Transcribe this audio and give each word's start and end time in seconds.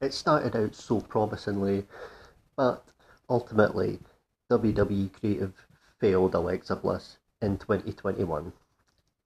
It 0.00 0.14
started 0.14 0.56
out 0.56 0.74
so 0.74 1.02
promisingly, 1.02 1.86
but 2.56 2.82
ultimately, 3.28 3.98
WWE 4.50 5.12
Creative 5.12 5.52
failed 5.98 6.34
Alexa 6.34 6.76
Bliss 6.76 7.18
in 7.42 7.58
2021. 7.58 8.50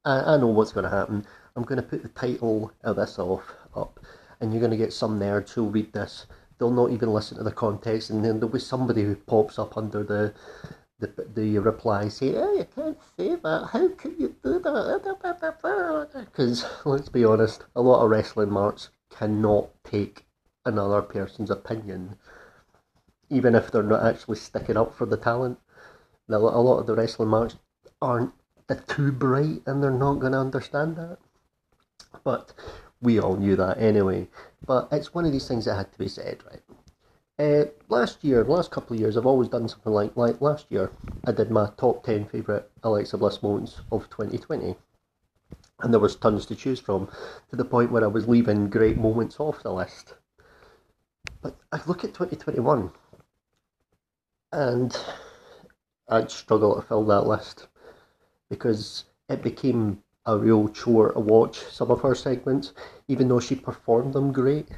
I, 0.04 0.34
I 0.34 0.37
know 0.37 0.48
what's 0.48 0.72
going 0.72 0.82
to 0.82 0.90
happen. 0.90 1.24
I'm 1.54 1.62
going 1.62 1.80
to 1.80 1.88
put 1.88 2.02
the 2.02 2.08
title 2.08 2.72
of 2.82 2.96
this 2.96 3.21
off 3.21 3.54
up, 3.76 4.00
and 4.40 4.52
you're 4.52 4.58
going 4.58 4.72
to 4.72 4.76
get 4.76 4.92
some 4.92 5.21
nerds 5.21 5.50
who'll 5.50 5.70
read 5.70 5.92
this. 5.92 6.27
They'll 6.59 6.73
not 6.73 6.91
even 6.91 7.12
listen 7.12 7.38
to 7.38 7.45
the 7.45 7.52
context, 7.52 8.11
and 8.11 8.25
then 8.25 8.41
there'll 8.41 8.48
be 8.48 8.59
somebody 8.59 9.04
who 9.04 9.14
pops 9.14 9.61
up 9.61 9.77
under 9.77 10.02
the 10.02 10.34
the, 10.98 11.29
the 11.34 11.59
reply 11.59 12.09
saying, 12.09 12.36
oh, 12.36 12.52
you 12.54 12.66
can't 12.75 12.98
say 13.16 13.36
that. 13.36 13.68
How 13.72 13.88
can 13.88 14.16
you 14.18 14.34
do 14.43 14.59
that? 14.59 16.25
Because 16.32 16.64
let's 16.84 17.09
be 17.09 17.25
honest, 17.25 17.64
a 17.77 17.80
lot 17.80 18.02
of 18.02 18.11
wrestling 18.11 18.50
marks 18.50 18.91
cannot 19.11 19.68
take 19.84 20.25
another 20.64 21.02
person's 21.02 21.50
opinion, 21.50 22.16
even 23.30 23.55
if 23.55 23.70
they're 23.70 23.82
not 23.82 24.05
actually 24.05 24.36
sticking 24.36 24.77
up 24.77 24.95
for 24.95 25.06
the 25.06 25.16
talent. 25.16 25.59
A 26.28 26.38
lot 26.38 26.78
of 26.78 26.86
the 26.86 26.95
wrestling 26.95 27.28
marks 27.28 27.56
aren't 28.00 28.32
too 28.88 29.12
bright 29.12 29.62
and 29.66 29.82
they're 29.82 29.91
not 29.91 30.14
going 30.14 30.32
to 30.32 30.38
understand 30.38 30.96
that. 30.96 31.19
But 32.22 32.52
we 33.00 33.19
all 33.19 33.36
knew 33.36 33.56
that 33.56 33.78
anyway. 33.78 34.28
But 34.66 34.88
it's 34.91 35.12
one 35.12 35.27
of 35.27 35.32
these 35.32 35.46
things 35.46 35.66
that 35.66 35.74
had 35.74 35.92
to 35.92 35.98
be 35.98 36.08
said, 36.08 36.42
right? 36.50 36.62
Uh, 37.36 37.64
last 37.88 38.22
year, 38.22 38.44
last 38.44 38.70
couple 38.70 38.94
of 38.94 39.00
years, 39.00 39.16
I've 39.16 39.27
always 39.27 39.48
done 39.48 39.69
something 39.69 39.92
like 39.92 40.16
like 40.16 40.41
last 40.41 40.66
year. 40.70 40.92
I 41.27 41.33
did 41.33 41.50
my 41.50 41.70
top 41.77 42.05
ten 42.05 42.27
favorite 42.27 42.70
Alexa 42.83 43.19
Bliss 43.19 43.42
moments 43.42 43.80
of 43.91 44.08
2020, 44.08 44.77
and 45.80 45.92
there 45.92 46.00
was 46.00 46.14
tons 46.14 46.46
to 46.46 46.55
choose 46.55 46.78
from, 46.78 47.08
to 47.50 47.56
the 47.56 47.64
point 47.64 47.91
where 47.91 48.05
I 48.05 48.06
was 48.06 48.28
leaving 48.28 48.70
great 48.70 48.98
moments 48.98 49.41
off 49.41 49.64
the 49.64 49.72
list. 49.72 50.14
But 51.41 51.56
I 51.73 51.80
look 51.87 52.05
at 52.05 52.14
2021, 52.14 52.91
and 54.53 54.97
I'd 56.08 56.30
struggle 56.30 56.75
to 56.75 56.83
fill 56.86 57.05
that 57.05 57.27
list 57.27 57.69
because 58.50 59.05
it 59.28 59.42
became 59.42 60.02
a 60.27 60.39
real 60.39 60.69
chore 60.69 61.12
to 61.12 61.20
watch 61.20 61.58
some 61.58 61.91
of 61.91 62.00
her 62.02 62.14
segments, 62.14 62.72
even 63.08 63.28
though 63.28 63.41
she 63.41 63.55
performed 63.55 64.14
them 64.14 64.33
great. 64.33 64.69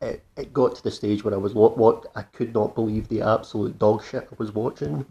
It, 0.00 0.24
it 0.36 0.52
got 0.52 0.76
to 0.76 0.82
the 0.82 0.90
stage 0.90 1.24
where 1.24 1.34
I 1.34 1.38
was 1.38 1.54
what 1.54 1.76
what 1.76 2.06
I 2.14 2.22
could 2.22 2.54
not 2.54 2.74
believe 2.74 3.08
the 3.08 3.22
absolute 3.22 3.78
dog 3.78 4.04
shit 4.04 4.28
I 4.30 4.34
was 4.38 4.52
watching, 4.52 5.04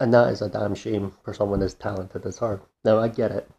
and 0.00 0.12
that 0.12 0.32
is 0.32 0.42
a 0.42 0.48
damn 0.48 0.74
shame 0.74 1.12
for 1.22 1.32
someone 1.32 1.62
as 1.62 1.74
talented 1.74 2.26
as 2.26 2.38
her. 2.38 2.60
Now 2.84 2.98
I 2.98 3.08
get 3.08 3.30
it, 3.30 3.50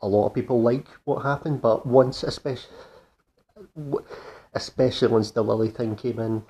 a 0.00 0.08
lot 0.08 0.26
of 0.26 0.34
people 0.34 0.62
like 0.62 0.88
what 1.04 1.22
happened, 1.22 1.60
but 1.60 1.86
once 1.86 2.22
especially 2.22 2.74
especially 4.54 5.08
once 5.08 5.30
the 5.30 5.42
Lily 5.42 5.70
thing 5.70 5.96
came 5.96 6.18
in, 6.18 6.42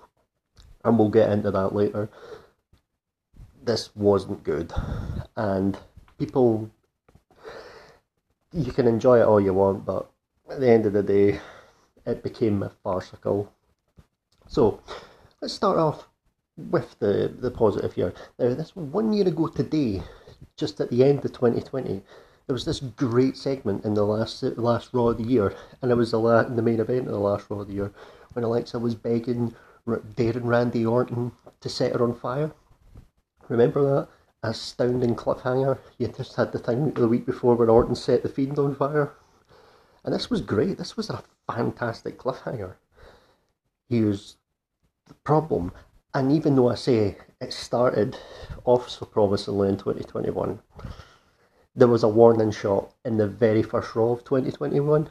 and 0.84 0.98
we'll 0.98 1.08
get 1.08 1.30
into 1.30 1.50
that 1.50 1.74
later. 1.74 2.08
This 3.62 3.94
wasn't 3.94 4.44
good, 4.44 4.72
and 5.36 5.76
people, 6.18 6.70
you 8.52 8.72
can 8.72 8.86
enjoy 8.86 9.20
it 9.20 9.26
all 9.26 9.40
you 9.40 9.52
want, 9.52 9.84
but 9.84 10.10
at 10.50 10.60
the 10.60 10.70
end 10.70 10.86
of 10.86 10.92
the 10.92 11.02
day, 11.02 11.40
it 12.06 12.22
became 12.22 12.62
a 12.62 12.70
farcical. 12.82 13.52
So, 14.46 14.80
let's 15.42 15.52
start 15.52 15.78
off 15.78 16.08
with 16.56 16.98
the, 16.98 17.34
the 17.38 17.50
positive 17.50 17.92
here. 17.92 18.14
Now, 18.38 18.54
this 18.54 18.74
one 18.74 19.12
year 19.12 19.28
ago 19.28 19.48
today, 19.48 20.02
just 20.56 20.80
at 20.80 20.90
the 20.90 21.04
end 21.04 21.24
of 21.24 21.32
2020, 21.32 22.02
there 22.48 22.54
was 22.54 22.64
this 22.64 22.80
great 22.80 23.36
segment 23.36 23.84
in 23.84 23.92
the 23.92 24.04
last 24.06 24.42
last 24.42 24.94
Raw 24.94 25.08
of 25.08 25.18
the 25.18 25.22
year, 25.22 25.54
and 25.82 25.92
it 25.92 25.94
was 25.94 26.12
the, 26.12 26.18
la- 26.18 26.44
the 26.44 26.62
main 26.62 26.80
event 26.80 27.06
of 27.06 27.12
the 27.12 27.18
last 27.18 27.44
Raw 27.50 27.60
of 27.60 27.68
the 27.68 27.74
year, 27.74 27.92
when 28.32 28.42
Alexa 28.42 28.78
was 28.78 28.94
begging 28.94 29.54
daring 30.16 30.46
Randy 30.46 30.86
Orton 30.86 31.32
to 31.60 31.68
set 31.68 31.92
her 31.92 32.02
on 32.02 32.14
fire. 32.14 32.50
Remember 33.48 33.82
that? 33.82 34.08
Astounding 34.42 35.14
cliffhanger. 35.14 35.78
You 35.98 36.08
just 36.08 36.36
had 36.36 36.52
the 36.52 36.58
thing 36.58 36.90
the 36.92 37.06
week 37.06 37.26
before 37.26 37.54
when 37.54 37.68
Orton 37.68 37.94
set 37.94 38.22
the 38.22 38.30
Fiend 38.30 38.58
on 38.58 38.74
fire. 38.74 39.12
And 40.04 40.14
this 40.14 40.30
was 40.30 40.40
great. 40.40 40.78
This 40.78 40.96
was 40.96 41.10
a 41.10 41.22
fantastic 41.52 42.18
cliffhanger. 42.18 42.76
Here's 43.90 44.36
the 45.06 45.14
problem. 45.14 45.72
And 46.14 46.32
even 46.32 46.56
though 46.56 46.70
I 46.70 46.76
say 46.76 47.18
it 47.42 47.52
started 47.52 48.16
off 48.64 48.88
so 48.88 49.04
promisingly 49.04 49.68
in 49.68 49.76
2021, 49.76 50.60
there 51.78 51.88
was 51.88 52.02
a 52.02 52.08
warning 52.08 52.50
shot 52.50 52.92
in 53.04 53.16
the 53.16 53.28
very 53.28 53.62
first 53.62 53.94
Raw 53.94 54.10
of 54.10 54.24
2021. 54.24 55.08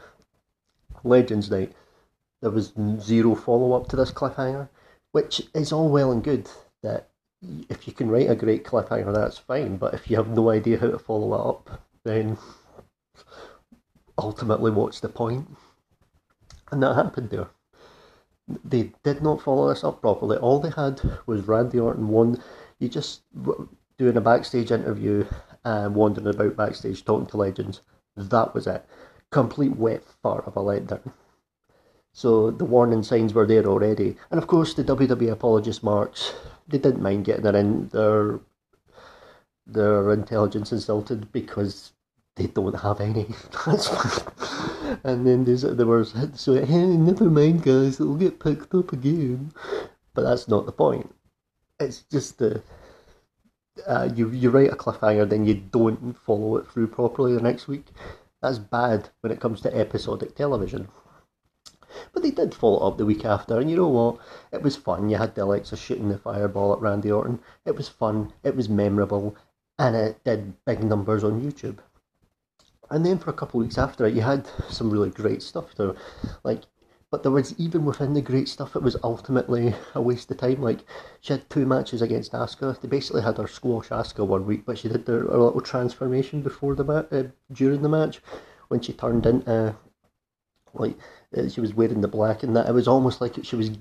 Legends 1.03 1.50
Night 1.50 1.73
there 2.41 2.51
was 2.51 2.73
zero 3.00 3.35
follow 3.35 3.73
up 3.73 3.88
to 3.89 3.95
this 3.95 4.11
cliffhanger, 4.11 4.69
which 5.11 5.41
is 5.56 5.72
all 5.72 5.89
well 5.89 6.11
and 6.11 6.23
good. 6.23 6.50
That 6.83 7.09
if 7.69 7.88
you 7.88 7.94
can 7.94 8.09
write 8.09 8.29
a 8.29 8.35
great 8.35 8.63
cliffhanger, 8.63 9.13
that's 9.13 9.38
fine. 9.38 9.77
But 9.77 9.94
if 9.94 10.09
you 10.09 10.17
have 10.17 10.27
no 10.27 10.50
idea 10.50 10.77
how 10.77 10.91
to 10.91 11.00
follow 11.00 11.33
it 11.33 11.50
up, 11.50 11.81
then 12.03 12.38
ultimately, 14.17 14.72
what's 14.72 15.00
the 15.00 15.09
point? 15.09 15.47
And 16.72 16.83
that 16.83 16.95
happened 16.95 17.29
there. 17.29 17.47
They 18.63 18.91
did 19.03 19.23
not 19.23 19.41
follow 19.41 19.69
this 19.69 19.83
up 19.83 20.01
properly. 20.01 20.38
All 20.38 20.59
they 20.59 20.69
had 20.69 21.01
was 21.25 21.47
Randy 21.47 21.79
Orton 21.79 22.09
one. 22.09 22.41
You 22.79 22.88
just 22.88 23.22
doing 23.97 24.17
a 24.17 24.22
backstage 24.22 24.72
interview 24.72 25.25
and 25.67 25.95
wandering 25.95 26.28
about 26.28 26.55
backstage 26.55 27.03
talking 27.03 27.28
to 27.28 27.38
legends. 27.38 27.81
That 28.16 28.53
was 28.53 28.67
it. 28.67 28.85
Complete 29.31 29.75
wet 29.75 30.03
fart 30.23 30.47
of 30.47 30.55
a 30.55 30.61
letdown. 30.61 31.11
So 32.13 32.51
the 32.51 32.66
warning 32.66 33.03
signs 33.03 33.33
were 33.33 33.45
there 33.45 33.66
already. 33.66 34.16
And 34.31 34.38
of 34.38 34.47
course, 34.47 34.73
the 34.73 34.83
WWE 34.83 35.31
apologist 35.31 35.83
marks, 35.83 36.33
they 36.67 36.77
didn't 36.77 37.01
mind 37.01 37.25
getting 37.25 37.44
their, 37.44 37.56
in, 37.56 37.89
their, 37.89 38.39
their 39.66 40.13
intelligence 40.13 40.72
insulted 40.72 41.31
because 41.33 41.91
they 42.38 42.47
don't 42.47 42.79
have 42.79 43.01
any. 43.01 43.27
And 45.03 45.27
then 45.27 45.44
there's, 45.44 45.63
there 45.63 45.85
was, 45.85 46.16
so, 46.35 46.53
hey, 46.63 46.85
never 46.85 47.25
mind, 47.25 47.61
guys, 47.61 48.00
it'll 48.00 48.16
get 48.16 48.39
picked 48.39 48.73
up 48.73 48.94
again. 48.94 49.51
But 50.13 50.23
that's 50.23 50.47
not 50.47 50.66
the 50.66 50.72
point. 50.72 51.13
It's 51.77 52.03
just 52.03 52.38
the. 52.38 52.63
Uh, 53.85 54.09
you 54.15 54.29
you 54.29 54.49
write 54.49 54.71
a 54.71 54.75
cliffhanger, 54.75 55.29
then 55.29 55.45
you 55.45 55.55
don't 55.55 56.17
follow 56.17 56.57
it 56.57 56.67
through 56.67 56.88
properly 56.88 57.33
the 57.33 57.41
next 57.41 57.67
week. 57.67 57.85
That's 58.41 58.59
bad 58.59 59.09
when 59.21 59.31
it 59.31 59.39
comes 59.39 59.61
to 59.61 59.75
episodic 59.75 60.35
television. 60.35 60.88
But 62.13 62.21
they 62.23 62.31
did 62.31 62.53
follow 62.53 62.88
up 62.88 62.97
the 62.97 63.05
week 63.05 63.25
after, 63.25 63.59
and 63.59 63.69
you 63.69 63.77
know 63.77 63.88
what? 63.88 64.19
It 64.51 64.61
was 64.61 64.75
fun. 64.75 65.09
You 65.09 65.17
had 65.17 65.35
the 65.35 65.43
Alexa 65.43 65.77
shooting 65.77 66.09
the 66.09 66.17
fireball 66.17 66.73
at 66.73 66.81
Randy 66.81 67.11
Orton. 67.11 67.39
It 67.65 67.75
was 67.75 67.89
fun, 67.89 68.33
it 68.43 68.55
was 68.55 68.69
memorable, 68.69 69.35
and 69.79 69.95
it 69.95 70.23
did 70.23 70.53
big 70.65 70.83
numbers 70.83 71.23
on 71.23 71.41
YouTube. 71.41 71.79
And 72.89 73.05
then 73.05 73.17
for 73.17 73.31
a 73.31 73.33
couple 73.33 73.59
of 73.59 73.65
weeks 73.65 73.77
after 73.77 74.05
it, 74.05 74.13
you 74.13 74.21
had 74.21 74.47
some 74.69 74.89
really 74.89 75.09
great 75.09 75.41
stuff 75.41 75.75
there. 75.75 75.95
Like, 76.44 76.61
but 77.09 77.23
there 77.23 77.31
was 77.31 77.57
even 77.57 77.85
within 77.85 78.13
the 78.13 78.22
great 78.22 78.50
stuff, 78.50 78.75
it 78.75 78.84
was 78.84 78.97
ultimately 79.03 79.73
a 79.95 80.01
waste 80.01 80.29
of 80.31 80.38
time. 80.38 80.62
Like, 80.62 80.79
she 81.22 81.34
had 81.34 81.50
two 81.50 81.66
matches 81.66 82.01
against 82.01 82.34
Asuka. 82.34 82.79
They 82.79 82.88
basically 82.88 83.22
had 83.22 83.38
her 83.38 83.47
squash 83.47 83.90
Asuka 83.90 84.28
one 84.28 84.45
week, 84.45 84.66
but 84.66 84.78
she 84.78 84.90
did 84.90 85.07
her, 85.07 85.23
little 85.23 85.62
transformation 85.62 86.41
before 86.41 86.75
the 86.75 86.84
match, 86.84 87.07
uh, 87.12 87.23
during 87.51 87.81
the 87.81 87.90
match, 87.90 88.22
when 88.68 88.81
she 88.81 88.94
turned 88.94 89.25
into 89.25 89.75
like 90.73 90.97
uh, 91.35 91.50
she 91.50 91.62
was 91.62 91.73
wearing 91.73 92.01
the 92.01 92.07
black 92.07 92.44
and 92.44 92.56
that. 92.56 92.68
It 92.68 92.73
was 92.73 92.88
almost 92.88 93.22
like 93.22 93.35
she 93.44 93.56
was 93.56 93.72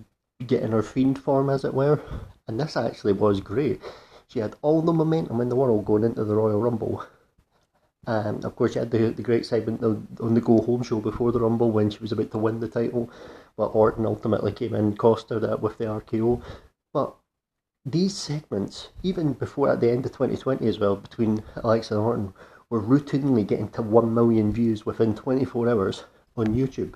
getting 0.46 0.72
her 0.72 0.82
fiend 0.82 1.18
form, 1.18 1.50
as 1.50 1.64
it 1.64 1.74
were. 1.74 2.00
And 2.46 2.60
this 2.60 2.76
actually 2.76 3.12
was 3.12 3.40
great. 3.40 3.82
She 4.28 4.38
had 4.38 4.54
all 4.62 4.82
the 4.82 4.92
momentum 4.92 5.40
in 5.40 5.48
the 5.48 5.56
world 5.56 5.84
going 5.84 6.04
into 6.04 6.24
the 6.24 6.34
Royal 6.34 6.60
Rumble. 6.60 7.04
And 8.06 8.44
of 8.44 8.54
course, 8.54 8.74
she 8.74 8.78
had 8.78 8.90
the, 8.90 9.10
the 9.10 9.22
great 9.22 9.44
segment 9.44 9.82
on 9.82 10.34
the 10.34 10.40
Go 10.40 10.58
Home 10.62 10.82
show 10.82 11.00
before 11.00 11.32
the 11.32 11.40
Rumble 11.40 11.72
when 11.72 11.90
she 11.90 11.98
was 11.98 12.12
about 12.12 12.30
to 12.30 12.38
win 12.38 12.60
the 12.60 12.68
title. 12.68 13.10
But 13.56 13.74
Orton 13.74 14.06
ultimately 14.06 14.52
came 14.52 14.74
in, 14.74 14.96
cost 14.96 15.30
her 15.30 15.40
that 15.40 15.60
with 15.60 15.78
the 15.78 15.86
RKO. 15.86 16.42
But 16.92 17.16
these 17.84 18.16
segments, 18.16 18.88
even 19.02 19.32
before 19.32 19.70
at 19.70 19.80
the 19.80 19.90
end 19.90 20.06
of 20.06 20.12
2020 20.12 20.66
as 20.66 20.78
well, 20.78 20.96
between 20.96 21.42
Alexa 21.56 21.94
and 21.94 22.02
Orton, 22.02 22.34
were 22.68 22.82
routinely 22.82 23.46
getting 23.46 23.68
to 23.70 23.82
1 23.82 24.12
million 24.12 24.52
views 24.52 24.84
within 24.84 25.14
24 25.14 25.68
hours 25.68 26.04
on 26.36 26.48
YouTube 26.48 26.94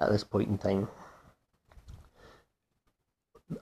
at 0.00 0.10
this 0.10 0.24
point 0.24 0.48
in 0.48 0.58
time. 0.58 0.88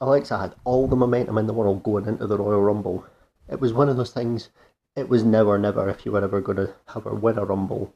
Alexa 0.00 0.38
had 0.38 0.54
all 0.64 0.86
the 0.86 0.96
momentum 0.96 1.38
in 1.38 1.46
the 1.46 1.52
world 1.52 1.82
going 1.82 2.06
into 2.06 2.26
the 2.26 2.38
Royal 2.38 2.62
Rumble. 2.62 3.04
It 3.48 3.60
was 3.60 3.72
one 3.72 3.88
of 3.88 3.96
those 3.96 4.12
things, 4.12 4.50
it 4.96 5.08
was 5.08 5.24
never, 5.24 5.58
never 5.58 5.88
if 5.88 6.04
you 6.04 6.12
were 6.12 6.24
ever 6.24 6.40
going 6.40 6.58
to 6.58 6.74
have 6.88 7.04
her 7.04 7.14
win 7.14 7.38
a 7.38 7.44
Rumble. 7.44 7.94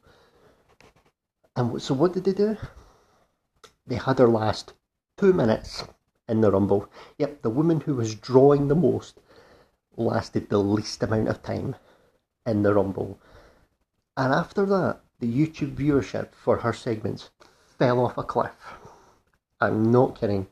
And 1.55 1.81
so 1.81 1.93
what 1.93 2.13
did 2.13 2.25
they 2.25 2.33
do? 2.33 2.57
They 3.87 3.95
had 3.95 4.19
her 4.19 4.27
last 4.27 4.73
two 5.17 5.33
minutes 5.33 5.83
in 6.27 6.41
the 6.41 6.51
Rumble. 6.51 6.89
Yep, 7.17 7.41
the 7.41 7.49
woman 7.49 7.81
who 7.81 7.95
was 7.95 8.15
drawing 8.15 8.67
the 8.67 8.75
most 8.75 9.19
lasted 9.97 10.49
the 10.49 10.57
least 10.57 11.03
amount 11.03 11.29
of 11.29 11.41
time 11.41 11.75
in 12.45 12.63
the 12.63 12.73
Rumble. 12.73 13.19
And 14.17 14.33
after 14.33 14.65
that, 14.65 15.01
the 15.19 15.27
YouTube 15.27 15.75
viewership 15.75 16.33
for 16.33 16.57
her 16.57 16.73
segments 16.73 17.29
fell 17.77 18.03
off 18.05 18.17
a 18.17 18.23
cliff. 18.23 18.51
I'm 19.61 19.91
not 19.91 20.19
kidding. 20.19 20.47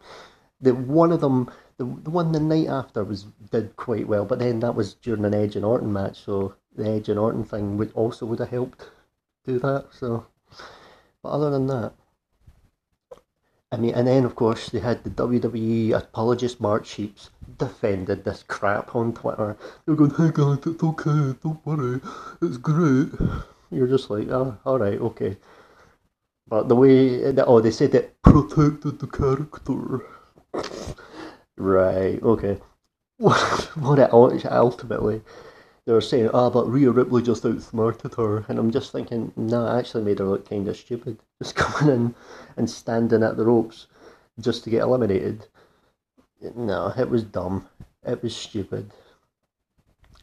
The 0.62 0.74
one 0.74 1.12
of 1.12 1.22
them, 1.22 1.52
the, 1.84 2.02
the 2.04 2.10
one 2.10 2.32
the 2.32 2.40
night 2.40 2.68
after 2.68 3.04
was 3.04 3.26
did 3.52 3.76
quite 3.76 4.08
well, 4.08 4.26
but 4.26 4.40
then 4.40 4.60
that 4.62 4.76
was 4.76 4.94
during 4.96 5.26
an 5.26 5.34
Edge 5.34 5.56
and 5.56 5.66
Orton 5.66 5.92
match, 5.92 6.24
so 6.24 6.56
the 6.76 6.90
Edge 6.90 7.10
and 7.10 7.20
Orton 7.20 7.44
thing 7.44 7.78
would 7.78 7.92
also 7.94 8.26
would 8.26 8.40
have 8.40 8.50
helped 8.50 8.90
do 9.46 9.60
that. 9.60 9.88
So, 9.92 10.26
but 11.22 11.30
other 11.30 11.50
than 11.50 11.68
that, 11.68 11.94
I 13.72 13.78
mean, 13.78 13.94
and 13.94 14.08
then 14.08 14.24
of 14.24 14.36
course 14.36 14.70
they 14.70 14.80
had 14.80 15.04
the 15.04 15.10
WWE 15.10 15.92
apologist 15.98 16.62
Mark 16.62 16.86
Sheeps 16.86 17.30
defended 17.58 18.24
this 18.24 18.44
crap 18.48 18.96
on 18.96 19.14
Twitter. 19.14 19.58
They 19.86 19.92
were 19.92 20.08
going, 20.08 20.12
"Hey 20.12 20.32
guys, 20.34 20.60
it's 20.66 20.84
okay, 20.84 21.36
don't 21.44 21.66
worry, 21.66 22.00
it's 22.42 22.58
great." 22.58 23.10
You're 23.72 23.88
just 23.88 24.10
like, 24.10 24.30
"Oh, 24.30 24.58
all 24.66 24.80
right, 24.80 25.00
okay." 25.02 25.38
But 26.48 26.70
the 26.70 26.76
way, 26.76 27.32
that 27.32 27.48
oh, 27.48 27.60
they 27.62 27.72
said 27.72 27.96
it 27.96 28.22
protected 28.22 29.00
the 29.00 29.08
character. 29.08 30.06
Right, 31.58 32.22
okay. 32.22 32.60
what 33.18 34.00
it 34.00 34.12
ultimately 34.12 35.22
they 35.86 35.92
were 35.92 36.02
saying, 36.02 36.30
ah, 36.34 36.46
oh, 36.46 36.50
but 36.50 36.70
Rhea 36.70 36.92
Ripley 36.92 37.22
just 37.22 37.46
outsmarted 37.46 38.14
her. 38.16 38.46
And 38.48 38.58
I'm 38.58 38.72
just 38.72 38.92
thinking, 38.92 39.34
no, 39.36 39.66
nah, 39.66 39.78
actually 39.78 40.06
made 40.06 40.20
her 40.20 40.26
look 40.26 40.48
kind 40.48 40.68
of 40.68 40.78
stupid. 40.78 41.20
Just 41.44 41.56
coming 41.56 41.94
in 41.94 42.16
and 42.56 42.70
standing 42.70 43.22
at 43.22 43.36
the 43.36 43.44
ropes 43.44 43.88
just 44.40 44.64
to 44.64 44.70
get 44.70 44.84
eliminated. 44.84 45.48
No, 46.56 46.94
it 46.98 47.10
was 47.10 47.24
dumb. 47.24 47.68
It 48.06 48.24
was 48.24 48.34
stupid. 48.34 48.92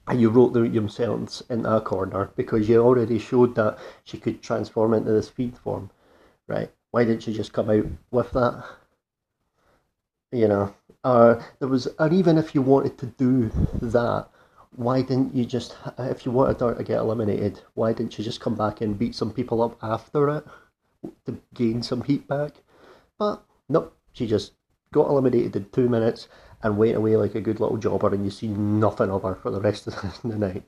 And 0.08 0.18
you 0.18 0.30
wrote 0.30 0.54
themselves 0.54 1.42
in 1.50 1.66
a 1.66 1.80
corner 1.82 2.30
because 2.36 2.70
you 2.70 2.82
already 2.82 3.18
showed 3.18 3.54
that 3.56 3.78
she 4.04 4.16
could 4.16 4.40
transform 4.40 4.94
into 4.94 5.12
this 5.12 5.28
fiend 5.28 5.58
form, 5.58 5.90
right? 6.46 6.70
Why 6.90 7.04
didn't 7.04 7.24
she 7.24 7.34
just 7.34 7.52
come 7.52 7.68
out 7.68 7.86
with 8.10 8.30
that? 8.30 8.64
You 10.32 10.48
know, 10.48 10.74
or 11.04 11.44
there 11.58 11.68
was, 11.68 11.88
or 11.98 12.12
even 12.12 12.38
if 12.38 12.54
you 12.54 12.62
wanted 12.62 12.98
to 12.98 13.06
do 13.06 13.50
that, 13.80 14.28
why 14.76 15.02
didn't 15.02 15.34
you 15.34 15.44
just, 15.44 15.76
if 15.98 16.24
you 16.24 16.32
wanted 16.32 16.60
her 16.60 16.74
to 16.74 16.84
get 16.84 16.98
eliminated, 16.98 17.60
why 17.74 17.92
didn't 17.92 18.18
you 18.18 18.24
just 18.24 18.40
come 18.40 18.54
back 18.54 18.80
and 18.80 18.98
beat 18.98 19.14
some 19.14 19.32
people 19.32 19.62
up 19.62 19.76
after 19.82 20.28
it 20.28 20.44
to 21.26 21.40
gain 21.54 21.82
some 21.82 22.02
heat 22.02 22.28
back? 22.28 22.52
But 23.18 23.42
nope, 23.68 23.96
she 24.12 24.26
just 24.26 24.52
got 24.92 25.08
eliminated 25.08 25.56
in 25.56 25.66
two 25.70 25.88
minutes 25.88 26.28
and 26.62 26.76
went 26.76 26.96
away 26.96 27.16
like 27.16 27.34
a 27.34 27.40
good 27.40 27.60
little 27.60 27.78
jobber, 27.78 28.14
and 28.14 28.24
you 28.24 28.30
see 28.30 28.48
nothing 28.48 29.10
of 29.10 29.22
her 29.22 29.34
for 29.34 29.50
the 29.50 29.60
rest 29.60 29.86
of 29.86 29.94
the 30.24 30.36
night. 30.36 30.64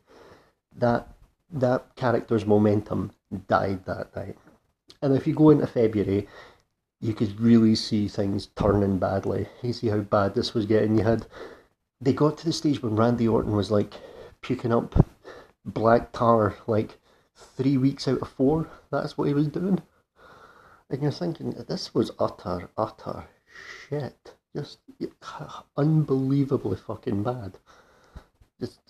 That 0.77 1.09
that 1.51 1.95
character's 1.97 2.47
momentum 2.47 3.13
died 3.47 3.85
that 3.85 4.17
night. 4.17 4.37
And 5.03 5.15
if 5.15 5.27
you 5.27 5.35
go 5.35 5.51
into 5.51 5.67
February, 5.67 6.29
you 7.03 7.13
could 7.13 7.39
really 7.41 7.75
see 7.75 8.07
things 8.07 8.47
turning 8.57 8.97
badly. 8.97 9.49
You 9.61 9.73
see 9.73 9.89
how 9.89 9.99
bad 9.99 10.35
this 10.35 10.55
was 10.55 10.67
getting. 10.67 10.97
You 10.97 11.05
had 11.05 11.27
they 12.01 12.13
got 12.13 12.39
to 12.39 12.45
the 12.47 12.53
stage 12.53 12.83
when 12.83 12.97
Randy 12.97 13.27
Orton 13.29 13.57
was 13.57 13.71
like 13.71 13.95
puking 14.41 14.73
up 14.73 15.05
black 15.65 16.13
tar 16.13 16.57
like 16.67 16.99
three 17.35 17.77
weeks 17.77 18.07
out 18.07 18.23
of 18.23 18.29
four. 18.29 18.69
That's 18.91 19.19
what 19.19 19.27
he 19.27 19.35
was 19.35 19.49
doing. 19.49 19.83
And 20.89 21.03
you're 21.03 21.11
thinking, 21.11 21.51
this 21.69 21.93
was 21.93 22.13
utter, 22.19 22.71
utter 22.79 23.25
shit. 23.89 24.35
Just 24.55 24.79
unbelievably 25.77 26.77
fucking 26.77 27.23
bad. 27.23 27.59
Just 28.61 28.81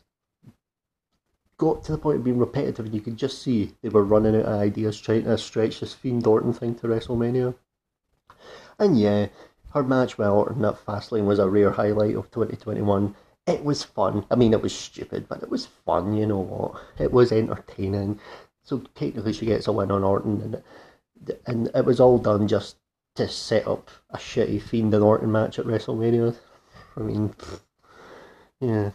got 1.56 1.84
to 1.84 1.92
the 1.92 1.98
point 1.98 2.18
of 2.18 2.24
being 2.24 2.38
repetitive, 2.38 2.86
and 2.86 2.94
you 2.94 3.00
could 3.00 3.16
just 3.16 3.40
see 3.40 3.74
they 3.80 3.88
were 3.88 4.04
running 4.04 4.34
out 4.34 4.46
of 4.46 4.60
ideas 4.60 5.00
trying 5.00 5.24
to 5.24 5.38
stretch 5.38 5.80
this 5.80 5.94
Fiend 5.94 6.26
Orton 6.26 6.52
thing 6.52 6.74
to 6.74 6.88
WrestleMania. 6.88 7.54
And 8.82 8.98
yeah, 8.98 9.28
her 9.74 9.84
match 9.84 10.18
with 10.18 10.26
Orton 10.26 10.64
at 10.64 10.84
Fastlane 10.84 11.24
was 11.24 11.38
a 11.38 11.48
rare 11.48 11.70
highlight 11.70 12.16
of 12.16 12.32
2021. 12.32 13.14
It 13.46 13.62
was 13.64 13.84
fun. 13.84 14.26
I 14.28 14.34
mean, 14.34 14.52
it 14.52 14.60
was 14.60 14.76
stupid, 14.76 15.28
but 15.28 15.40
it 15.40 15.48
was 15.48 15.66
fun, 15.66 16.16
you 16.16 16.26
know 16.26 16.40
what? 16.40 16.82
It 16.98 17.12
was 17.12 17.30
entertaining. 17.30 18.18
So 18.64 18.82
technically, 18.96 19.34
she 19.34 19.46
gets 19.46 19.68
a 19.68 19.72
win 19.72 19.92
on 19.92 20.02
Orton, 20.02 20.40
and 20.42 20.54
it, 21.28 21.42
and 21.46 21.70
it 21.76 21.84
was 21.84 22.00
all 22.00 22.18
done 22.18 22.48
just 22.48 22.74
to 23.14 23.28
set 23.28 23.68
up 23.68 23.88
a 24.10 24.18
shitty 24.18 24.60
Fiend 24.60 24.92
and 24.94 25.04
Orton 25.04 25.30
match 25.30 25.60
at 25.60 25.66
WrestleMania. 25.66 26.34
I 26.96 27.00
mean, 27.02 27.36
yeah. 28.58 28.90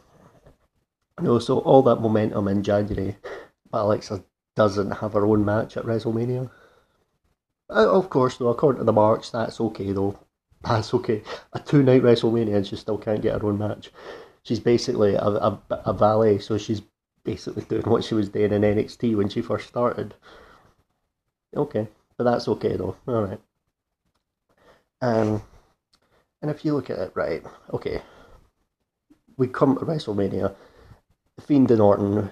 No, 1.22 1.40
so 1.40 1.60
all 1.60 1.82
that 1.84 2.02
momentum 2.02 2.50
in 2.50 2.62
January, 2.62 3.16
but 3.72 3.84
Alexa 3.84 4.22
doesn't 4.58 4.92
have 4.92 5.14
her 5.14 5.26
own 5.26 5.46
match 5.46 5.78
at 5.78 5.86
WrestleMania. 5.86 6.52
Uh, 7.70 7.92
of 7.92 8.10
course, 8.10 8.38
though, 8.38 8.48
according 8.50 8.80
to 8.80 8.86
the 8.86 8.94
marks, 8.94 9.30
that's 9.30 9.60
okay 9.60 9.92
though. 9.92 10.18
That's 10.64 10.94
okay. 10.94 11.22
A 11.54 11.60
two 11.60 11.84
night 11.84 12.02
WrestleMania 12.02 12.56
and 12.56 12.68
she 12.68 12.76
still 12.76 12.98
can't 12.98 13.22
get 13.22 13.40
her 13.40 13.48
own 13.48 13.60
match. 13.60 13.92
She's 14.42 14.60
basically 14.60 15.14
a, 15.14 15.24
a, 15.24 15.62
a 15.70 15.94
valet, 15.94 16.40
so 16.40 16.58
she's 16.58 16.82
basically 17.24 17.64
doing 17.70 17.84
what 17.84 18.04
she 18.04 18.16
was 18.16 18.30
doing 18.30 18.52
in 18.52 18.64
NXT 18.64 19.16
when 19.16 19.30
she 19.30 19.42
first 19.42 19.68
started. 19.68 20.16
Okay, 21.56 21.88
but 22.18 22.24
that's 22.24 22.48
okay 22.48 22.76
though. 22.76 22.96
All 23.08 23.22
right. 23.24 23.40
Um, 25.02 25.44
and 26.42 26.50
if 26.50 26.66
you 26.66 26.74
look 26.74 26.90
at 26.90 27.00
it 27.00 27.12
right, 27.14 27.44
okay, 27.72 28.02
we 29.38 29.48
come 29.48 29.78
to 29.78 29.86
WrestleMania. 29.86 30.56
Fiend 31.40 31.70
and 31.70 31.82
Orton. 31.82 32.32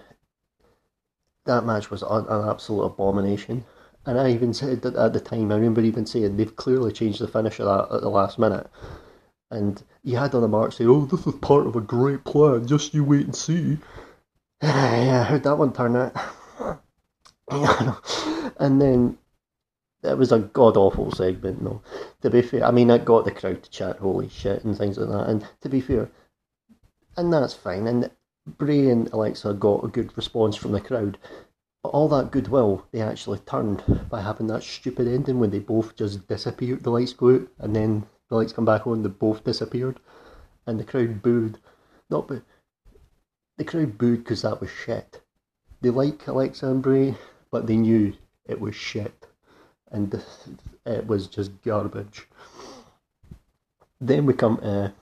That 1.45 1.63
match 1.63 1.91
was 1.91 2.01
an 2.01 2.25
absolute 2.49 2.83
abomination. 2.83 3.65
And 4.05 4.19
I 4.19 4.31
even 4.31 4.53
said 4.53 4.81
that 4.83 4.95
at 4.95 5.13
the 5.13 5.19
time, 5.19 5.51
I 5.51 5.55
remember 5.55 5.81
even 5.81 6.05
saying 6.05 6.37
they've 6.37 6.55
clearly 6.55 6.91
changed 6.91 7.19
the 7.19 7.27
finish 7.27 7.59
of 7.59 7.65
that 7.65 7.95
at 7.95 8.01
the 8.01 8.09
last 8.09 8.37
minute. 8.37 8.69
And 9.49 9.81
you 10.03 10.17
had 10.17 10.35
on 10.35 10.41
the 10.41 10.47
mark 10.47 10.73
say, 10.73 10.85
oh, 10.85 11.05
this 11.05 11.25
is 11.25 11.35
part 11.35 11.65
of 11.65 11.75
a 11.75 11.81
great 11.81 12.23
plan, 12.23 12.67
just 12.67 12.93
you 12.93 13.03
wait 13.03 13.25
and 13.25 13.35
see. 13.35 13.77
yeah, 14.61 15.23
how'd 15.23 15.43
that 15.43 15.57
one 15.57 15.73
turn 15.73 15.95
out? 15.95 16.15
and 18.59 18.81
then 18.81 19.17
it 20.03 20.17
was 20.17 20.31
a 20.31 20.39
god 20.39 20.77
awful 20.77 21.11
segment, 21.11 21.63
though. 21.63 21.81
To 22.21 22.29
be 22.29 22.41
fair, 22.41 22.63
I 22.63 22.71
mean, 22.71 22.89
it 22.89 23.05
got 23.05 23.25
the 23.25 23.31
crowd 23.31 23.63
to 23.63 23.69
chat 23.69 23.97
holy 23.97 24.29
shit 24.29 24.63
and 24.63 24.77
things 24.77 24.97
like 24.97 25.09
that. 25.09 25.29
And 25.29 25.47
to 25.61 25.69
be 25.69 25.81
fair, 25.81 26.09
and 27.17 27.33
that's 27.33 27.53
fine. 27.53 27.87
And 27.87 28.11
Bray 28.45 28.89
and 28.89 29.11
Alexa 29.11 29.53
got 29.53 29.83
a 29.83 29.87
good 29.87 30.15
response 30.15 30.55
from 30.55 30.71
the 30.71 30.81
crowd. 30.81 31.17
All 31.93 32.09
that 32.09 32.31
goodwill 32.31 32.85
they 32.91 33.01
actually 33.01 33.39
turned 33.39 33.83
by 34.09 34.21
having 34.21 34.47
that 34.47 34.63
stupid 34.63 35.07
ending 35.07 35.39
when 35.39 35.51
they 35.51 35.59
both 35.59 35.95
just 35.95 36.27
disappeared. 36.27 36.83
The 36.83 36.89
lights 36.89 37.13
go 37.13 37.35
out 37.35 37.47
and 37.59 37.75
then 37.75 38.05
the 38.29 38.35
lights 38.35 38.53
come 38.53 38.65
back 38.65 38.87
on. 38.87 39.03
They 39.03 39.09
both 39.09 39.43
disappeared, 39.43 39.99
and 40.65 40.79
the 40.79 40.83
crowd 40.83 41.21
booed. 41.21 41.59
Not 42.09 42.27
but 42.27 42.41
the 43.57 43.63
crowd 43.63 43.97
booed 43.97 44.23
because 44.23 44.41
that 44.41 44.61
was 44.61 44.69
shit. 44.69 45.21
They 45.81 45.89
like 45.89 46.27
Alexa 46.27 46.67
and 46.67 46.81
Bray, 46.81 47.15
but 47.51 47.67
they 47.67 47.77
knew 47.77 48.13
it 48.45 48.59
was 48.59 48.75
shit, 48.75 49.27
and 49.91 50.13
it 50.85 51.07
was 51.07 51.27
just 51.27 51.61
garbage. 51.61 52.27
Then 54.01 54.25
we 54.25 54.33
come 54.33 54.57
to 54.57 54.93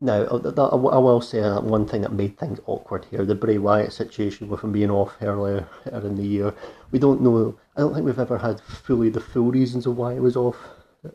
now, 0.00 0.24
I 0.24 0.98
will 0.98 1.20
say 1.20 1.42
one 1.60 1.86
thing 1.86 2.02
that 2.02 2.12
made 2.12 2.38
things 2.38 2.58
awkward 2.66 3.04
here 3.10 3.24
the 3.24 3.34
Bray 3.34 3.58
Wyatt 3.58 3.92
situation 3.92 4.48
with 4.48 4.64
him 4.64 4.72
being 4.72 4.90
off 4.90 5.16
earlier 5.20 5.68
in 5.92 6.16
the 6.16 6.26
year. 6.26 6.54
We 6.90 6.98
don't 6.98 7.20
know, 7.20 7.58
I 7.76 7.80
don't 7.80 7.92
think 7.92 8.06
we've 8.06 8.18
ever 8.18 8.38
had 8.38 8.60
fully 8.60 9.10
the 9.10 9.20
full 9.20 9.50
reasons 9.50 9.86
of 9.86 9.98
why 9.98 10.14
he 10.14 10.20
was 10.20 10.36
off 10.36 10.56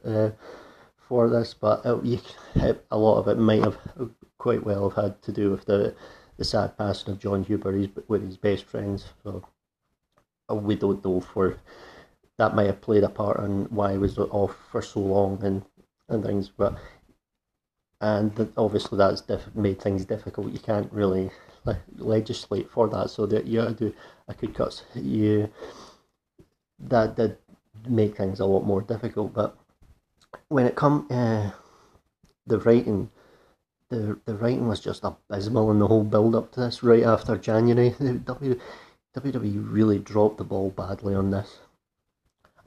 uh, 0.05 0.29
for 1.07 1.29
this, 1.29 1.53
but 1.53 1.81
it, 1.83 2.21
it, 2.55 2.85
a 2.91 2.97
lot 2.97 3.19
of 3.19 3.27
it 3.27 3.39
might 3.39 3.63
have 3.63 3.77
quite 4.37 4.63
well 4.63 4.89
have 4.89 5.03
had 5.03 5.21
to 5.23 5.31
do 5.31 5.49
with 5.49 5.65
the, 5.65 5.95
the 6.37 6.45
sad 6.45 6.77
passing 6.77 7.11
of 7.11 7.19
Jon 7.19 7.43
Huber 7.43 7.71
his, 7.71 7.87
with 8.07 8.23
his 8.23 8.37
best 8.37 8.65
friends. 8.65 9.05
So 9.23 9.43
uh, 10.49 10.55
we 10.55 10.75
don't 10.75 11.03
know 11.03 11.21
for 11.21 11.57
that 12.37 12.55
might 12.55 12.67
have 12.67 12.81
played 12.81 13.03
a 13.03 13.09
part 13.09 13.39
in 13.39 13.65
why 13.65 13.93
he 13.93 13.97
was 13.97 14.17
off 14.19 14.55
for 14.69 14.81
so 14.81 14.99
long 14.99 15.43
and, 15.43 15.63
and 16.09 16.23
things, 16.23 16.49
but 16.49 16.77
and 18.01 18.51
obviously 18.57 18.97
that's 18.97 19.21
diff- 19.21 19.55
made 19.55 19.81
things 19.81 20.05
difficult. 20.05 20.51
You 20.51 20.59
can't 20.59 20.91
really 20.91 21.31
le- 21.63 21.79
legislate 21.97 22.69
for 22.69 22.87
that, 22.89 23.09
so 23.09 23.25
that 23.25 23.45
you 23.45 23.61
to 23.61 23.73
do 23.73 23.93
a 24.27 24.33
cut 24.33 24.53
cuts. 24.53 24.83
You 24.93 25.49
that 26.79 27.15
did 27.15 27.37
make 27.87 28.17
things 28.17 28.39
a 28.39 28.45
lot 28.45 28.65
more 28.65 28.81
difficult. 28.81 29.33
But 29.33 29.57
when 30.49 30.65
it 30.65 30.75
come 30.75 31.07
uh, 31.09 31.51
the 32.45 32.59
writing, 32.59 33.09
the 33.89 34.19
the 34.25 34.35
writing 34.35 34.67
was 34.67 34.79
just 34.79 35.03
abysmal 35.03 35.71
in 35.71 35.79
the 35.79 35.87
whole 35.87 36.03
build 36.03 36.35
up 36.35 36.51
to 36.53 36.59
this. 36.59 36.83
Right 36.83 37.03
after 37.03 37.37
January, 37.37 37.91
WWE 37.99 38.59
really 39.71 39.99
dropped 39.99 40.37
the 40.37 40.43
ball 40.43 40.69
badly 40.69 41.15
on 41.15 41.31
this. 41.31 41.59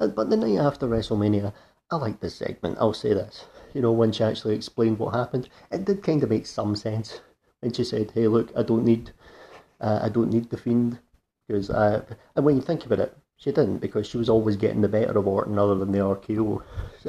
Uh, 0.01 0.07
but 0.07 0.31
the 0.31 0.37
night 0.37 0.59
after 0.59 0.87
WrestleMania, 0.87 1.53
I 1.91 1.97
liked 1.97 2.21
this 2.21 2.37
segment. 2.37 2.79
I'll 2.81 2.95
say 2.95 3.13
this 3.13 3.45
you 3.75 3.81
know, 3.83 3.93
when 3.93 4.13
she 4.13 4.25
actually 4.25 4.55
explained 4.55 4.99
what 4.99 5.15
happened, 5.15 5.49
it 5.71 5.85
did 5.85 6.03
kind 6.03 6.23
of 6.23 6.31
make 6.31 6.47
some 6.47 6.77
sense. 6.77 7.21
When 7.61 7.73
she 7.73 7.85
said, 7.85 8.13
"Hey, 8.13 8.29
look, 8.29 8.51
I 8.57 8.63
don't 8.63 8.85
need, 8.85 9.13
uh, 9.81 10.01
I 10.03 10.09
don't 10.09 10.33
need 10.33 10.51
the 10.51 10.57
fiend," 10.57 10.99
because 11.47 11.71
uh, 11.71 12.05
and 12.37 12.45
when 12.45 12.57
you 12.57 12.63
think 12.63 12.85
about 12.87 13.01
it, 13.01 13.17
She 13.37 13.53
didn't 13.53 13.79
because 13.79 14.07
she 14.09 14.19
was 14.19 14.29
always 14.29 14.57
getting 14.57 14.81
the 14.81 14.89
better 14.89 15.17
of 15.17 15.29
Orton 15.29 15.59
other 15.59 15.77
than 15.77 15.93
the 15.93 16.01
RKO. 16.01 16.63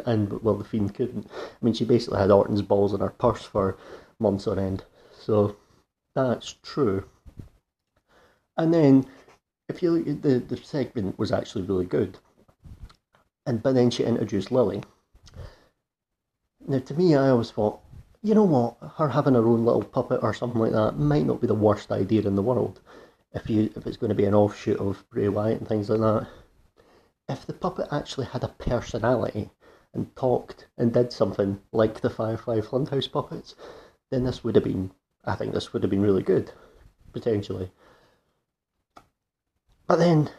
And, 0.05 0.41
well, 0.43 0.55
the 0.55 0.63
Fiend 0.63 0.93
couldn't. 0.93 1.27
I 1.31 1.65
mean, 1.65 1.73
she 1.73 1.85
basically 1.85 2.19
had 2.19 2.29
Orton's 2.31 2.61
balls 2.61 2.93
in 2.93 2.99
her 2.99 3.09
purse 3.09 3.43
for 3.43 3.77
months 4.19 4.47
on 4.47 4.59
end. 4.59 4.83
So, 5.19 5.55
that's 6.13 6.53
true. 6.61 7.05
And 8.57 8.71
then, 8.73 9.07
if 9.67 9.81
you 9.81 9.91
look 9.91 10.21
the, 10.21 10.39
the 10.39 10.57
segment 10.57 11.17
was 11.17 11.31
actually 11.31 11.63
really 11.63 11.85
good. 11.85 12.19
And 13.45 13.63
But 13.63 13.73
then 13.73 13.89
she 13.89 14.03
introduced 14.03 14.51
Lily. 14.51 14.83
Now, 16.69 16.77
to 16.77 16.93
me, 16.93 17.15
I 17.15 17.29
always 17.29 17.49
thought, 17.49 17.79
you 18.21 18.35
know 18.35 18.43
what, 18.43 18.77
her 18.97 19.09
having 19.09 19.33
her 19.33 19.47
own 19.47 19.65
little 19.65 19.83
puppet 19.83 20.19
or 20.21 20.35
something 20.35 20.61
like 20.61 20.71
that 20.71 20.99
might 20.99 21.25
not 21.25 21.41
be 21.41 21.47
the 21.47 21.55
worst 21.55 21.91
idea 21.91 22.21
in 22.21 22.35
the 22.35 22.43
world 22.43 22.79
if 23.33 23.49
you 23.49 23.71
if 23.75 23.87
it's 23.87 23.97
going 23.97 24.09
to 24.09 24.15
be 24.15 24.25
an 24.25 24.35
offshoot 24.35 24.77
of 24.77 25.03
Bray 25.09 25.29
Wyatt 25.29 25.61
and 25.61 25.67
things 25.67 25.89
like 25.89 25.99
that. 25.99 26.27
If 27.27 27.47
the 27.47 27.53
puppet 27.53 27.87
actually 27.91 28.27
had 28.27 28.43
a 28.43 28.49
personality 28.49 29.49
and 29.95 30.15
talked 30.15 30.67
and 30.77 30.93
did 30.93 31.11
something 31.11 31.59
like 31.71 32.01
the 32.01 32.09
Firefly 32.11 32.59
Funhouse 32.59 33.11
puppets, 33.11 33.55
then 34.11 34.23
this 34.23 34.43
would 34.43 34.53
have 34.53 34.63
been 34.63 34.91
I 35.25 35.33
think 35.33 35.55
this 35.55 35.73
would 35.73 35.81
have 35.81 35.89
been 35.89 36.03
really 36.03 36.23
good, 36.23 36.51
potentially. 37.13 37.71
But 39.87 39.95
then 39.95 40.29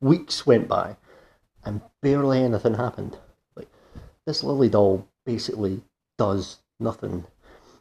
weeks 0.00 0.44
went 0.44 0.66
by 0.66 0.96
and 1.64 1.80
barely 2.00 2.42
anything 2.42 2.74
happened. 2.74 3.18
Like 3.54 3.68
this 4.24 4.42
Lily 4.42 4.68
doll 4.68 5.06
basically 5.26 5.82
does 6.16 6.60
nothing. 6.80 7.26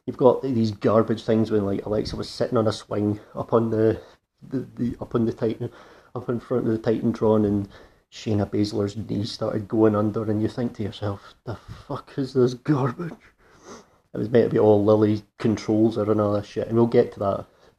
You've 0.05 0.17
got 0.17 0.41
these 0.41 0.71
garbage 0.71 1.23
things 1.23 1.51
when 1.51 1.65
like 1.65 1.85
Alexa 1.85 2.17
was 2.17 2.29
sitting 2.29 2.57
on 2.57 2.67
a 2.67 2.73
swing 2.73 3.19
up 3.33 3.53
on 3.53 3.69
the 3.69 4.01
the, 4.49 4.67
the 4.75 4.97
up 4.99 5.15
on 5.15 5.25
the 5.25 5.33
Titan, 5.33 5.71
up 6.13 6.27
in 6.27 6.39
front 6.39 6.67
of 6.67 6.71
the 6.71 6.77
Titan 6.77 7.13
Titantron, 7.13 7.45
and 7.45 7.69
Shayna 8.11 8.49
Baszler's 8.49 8.97
knee 8.97 9.23
started 9.25 9.67
going 9.67 9.95
under, 9.95 10.29
and 10.29 10.41
you 10.41 10.49
think 10.49 10.73
to 10.75 10.83
yourself, 10.83 11.33
"The 11.45 11.55
fuck 11.55 12.11
is 12.17 12.33
this 12.33 12.53
garbage?" 12.53 13.13
It 14.13 14.17
was 14.17 14.29
meant 14.29 14.45
to 14.45 14.53
be 14.53 14.59
all 14.59 14.83
Lily 14.83 15.23
controls 15.39 15.97
or 15.97 16.05
that 16.05 16.45
shit, 16.45 16.67
and 16.67 16.77
we'll 16.77 16.87
get 16.87 17.13
to 17.13 17.19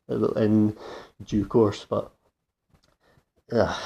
that 0.09 0.37
in 0.37 0.77
due 1.25 1.47
course. 1.47 1.87
But 1.89 2.13
uh, 3.53 3.79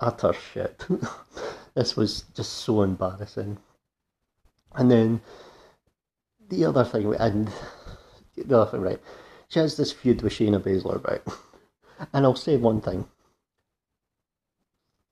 utter 0.00 0.32
shit. 0.32 0.84
this 1.74 1.96
was 1.96 2.24
just 2.34 2.52
so 2.52 2.82
embarrassing. 2.82 3.58
And 4.74 4.90
then 4.90 5.20
the 6.48 6.64
other 6.64 6.84
thing, 6.84 7.14
and 7.14 7.50
the 8.36 8.60
other 8.60 8.70
thing, 8.70 8.80
right? 8.80 9.00
She 9.48 9.58
has 9.58 9.76
this 9.76 9.92
feud 9.92 10.22
with 10.22 10.32
Shayna 10.32 10.60
Baszler, 10.60 11.04
right? 11.06 11.22
And 12.12 12.24
I'll 12.26 12.34
say 12.34 12.56
one 12.56 12.80
thing. 12.80 13.06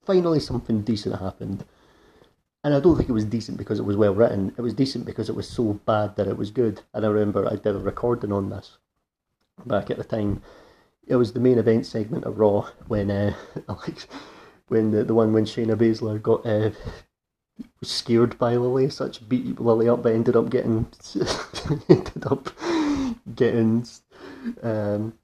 Finally, 0.05 0.41
something 0.41 0.83
decent 0.83 1.21
happened. 1.21 1.65
And 2.65 2.75
I 2.75 2.81
don't 2.81 2.97
think 2.97 3.09
it 3.09 3.13
was 3.13 3.25
decent 3.25 3.59
because 3.59 3.79
it 3.79 3.85
was 3.85 3.97
well 3.97 4.15
written. 4.15 4.53
It 4.59 4.61
was 4.61 4.75
decent 4.75 5.07
because 5.07 5.29
it 5.29 5.37
was 5.37 5.49
so 5.49 5.75
bad 5.87 6.17
that 6.17 6.27
it 6.27 6.37
was 6.37 6.51
good. 6.51 6.83
And 6.93 7.07
I 7.07 7.09
remember 7.09 7.47
I 7.47 7.57
did 7.57 7.77
a 7.77 7.79
recording 7.79 8.33
on 8.33 8.51
this 8.51 8.79
back 9.65 9.89
at 9.91 9.99
the 9.99 10.05
time. 10.05 10.43
It 11.07 11.17
was 11.17 11.33
the 11.33 11.41
main 11.41 11.59
event 11.59 11.87
segment 11.87 12.25
of 12.25 12.39
Raw 12.39 12.69
when, 12.89 13.11
uh, 13.11 13.35
when 14.69 14.91
the, 14.91 15.05
the 15.05 15.15
one 15.15 15.33
when 15.33 15.45
Shayna 15.45 15.77
Baszler 15.77 16.21
got 16.21 16.45
uh, 16.45 16.71
scared 17.83 18.39
by 18.39 18.57
Lily, 18.57 18.89
such 18.91 19.29
beat 19.29 19.61
Lily 19.61 19.89
up, 19.89 20.03
but 20.03 20.13
ended 20.13 20.37
up 20.37 20.51
getting 20.51 20.87
ended 21.89 22.27
up 22.27 22.51
getting 23.35 23.87
um, 24.63 25.15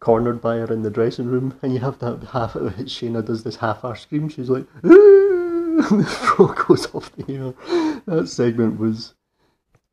cornered 0.00 0.40
by 0.40 0.56
her 0.56 0.72
in 0.72 0.82
the 0.82 0.90
dressing 0.90 1.26
room, 1.26 1.58
and 1.62 1.72
you 1.72 1.80
have 1.80 1.98
that 2.00 2.28
half 2.32 2.54
of 2.54 2.78
it. 2.78 2.86
Shayna 2.86 3.24
does 3.24 3.44
this 3.44 3.56
half-hour 3.56 3.96
scream. 3.96 4.28
She's 4.28 4.50
like, 4.50 4.66
and 4.82 6.00
the 6.00 6.04
throat 6.04 6.56
goes 6.66 6.94
off 6.94 7.14
the 7.16 7.34
air. 7.34 8.00
That 8.06 8.28
segment 8.28 8.78
was, 8.78 9.14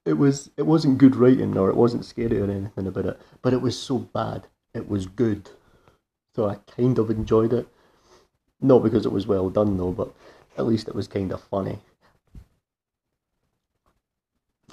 it 0.05 0.13
was, 0.13 0.51
it 0.57 0.63
wasn't 0.63 0.97
good 0.97 1.15
writing, 1.15 1.57
or 1.57 1.69
it 1.69 1.75
wasn't 1.75 2.05
scary 2.05 2.39
or 2.39 2.49
anything 2.49 2.87
about 2.87 3.05
it, 3.05 3.21
but 3.41 3.53
it 3.53 3.61
was 3.61 3.77
so 3.77 3.99
bad, 3.99 4.47
it 4.73 4.87
was 4.89 5.05
good. 5.05 5.49
So 6.35 6.47
I 6.49 6.55
kind 6.75 6.97
of 6.97 7.09
enjoyed 7.09 7.53
it. 7.53 7.67
Not 8.59 8.81
because 8.81 9.05
it 9.05 9.11
was 9.11 9.27
well 9.27 9.49
done 9.49 9.77
though, 9.77 9.91
but 9.91 10.13
at 10.57 10.65
least 10.65 10.87
it 10.87 10.95
was 10.95 11.07
kind 11.07 11.31
of 11.31 11.41
funny. 11.43 11.79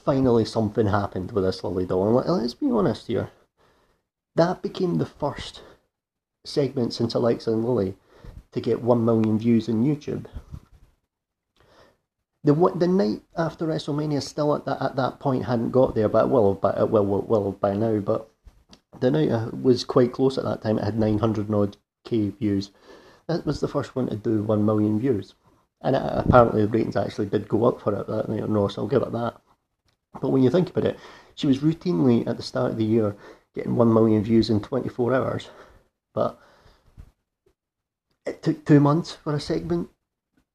Finally, 0.05 0.45
something 0.45 0.87
happened 0.87 1.33
with 1.33 1.45
this 1.45 1.63
Lily 1.63 1.87
doll, 1.87 2.19
and 2.19 2.43
let's 2.43 2.55
be 2.55 2.71
honest 2.71 3.07
here 3.07 3.31
that 4.37 4.63
became 4.63 4.99
the 4.99 5.07
first 5.07 5.63
segment 6.45 6.95
since 6.95 7.15
Alexa 7.15 7.51
and 7.51 7.65
Lily 7.65 7.95
to 8.53 8.61
get 8.61 8.83
1 8.83 9.05
million 9.05 9.39
views 9.39 9.69
on 9.69 9.85
YouTube. 9.85 10.27
The, 12.43 12.55
the 12.75 12.89
night 12.89 13.21
after 13.37 13.67
WrestleMania 13.67 14.23
still 14.23 14.57
at 14.57 14.65
that, 14.65 14.83
at 14.83 14.97
that 14.97 15.21
point 15.21 15.45
hadn't 15.45 15.73
got 15.73 15.95
there, 15.95 16.09
but 16.09 16.31
have 16.31 16.61
by, 16.61 17.51
by 17.61 17.75
now. 17.75 17.99
But 17.99 18.31
the 19.01 19.11
night 19.11 19.31
uh, 19.31 19.51
was 19.53 19.85
quite 19.85 20.13
close 20.13 20.39
at 20.39 20.45
that 20.45 20.63
time. 20.63 20.79
It 20.79 20.85
had 20.85 20.99
900 20.99 21.53
odd 21.53 21.77
K 22.05 22.31
views. 22.31 22.71
That 23.27 23.45
was 23.45 23.61
the 23.61 23.69
first 23.69 23.95
one 23.95 24.09
to 24.09 24.17
do 24.17 24.43
1 24.43 24.65
million 24.65 24.99
views. 24.99 25.35
And 25.83 25.95
it, 25.95 26.03
apparently 26.03 26.63
the 26.63 26.69
ratings 26.69 26.97
actually 26.97 27.27
did 27.27 27.47
go 27.47 27.67
up 27.67 27.81
for 27.83 27.95
it 27.95 28.07
that 28.07 28.29
night 28.31 28.43
on 28.43 28.53
Raw, 28.53 28.69
so 28.69 28.83
I'll 28.83 28.89
give 28.89 29.03
it 29.03 29.13
that. 29.13 29.41
But 30.21 30.31
when 30.31 30.43
you 30.43 30.51
think 30.51 30.71
about 30.71 30.85
it, 30.85 30.99
she 31.35 31.47
was 31.47 31.59
routinely 31.59 32.27
at 32.27 32.37
the 32.37 32.43
start 32.43 32.73
of 32.73 32.79
the 32.79 32.85
year 32.85 33.17
getting 33.55 33.77
1 33.77 33.93
million 33.93 34.23
views 34.23 34.51
in 34.51 34.61
24 34.61 35.15
hours. 35.15 35.51
But 36.15 36.39
it 38.27 38.43
took 38.43 38.65
two 38.65 38.81
months 38.81 39.13
for 39.13 39.35
a 39.35 39.41
segment 39.41 39.91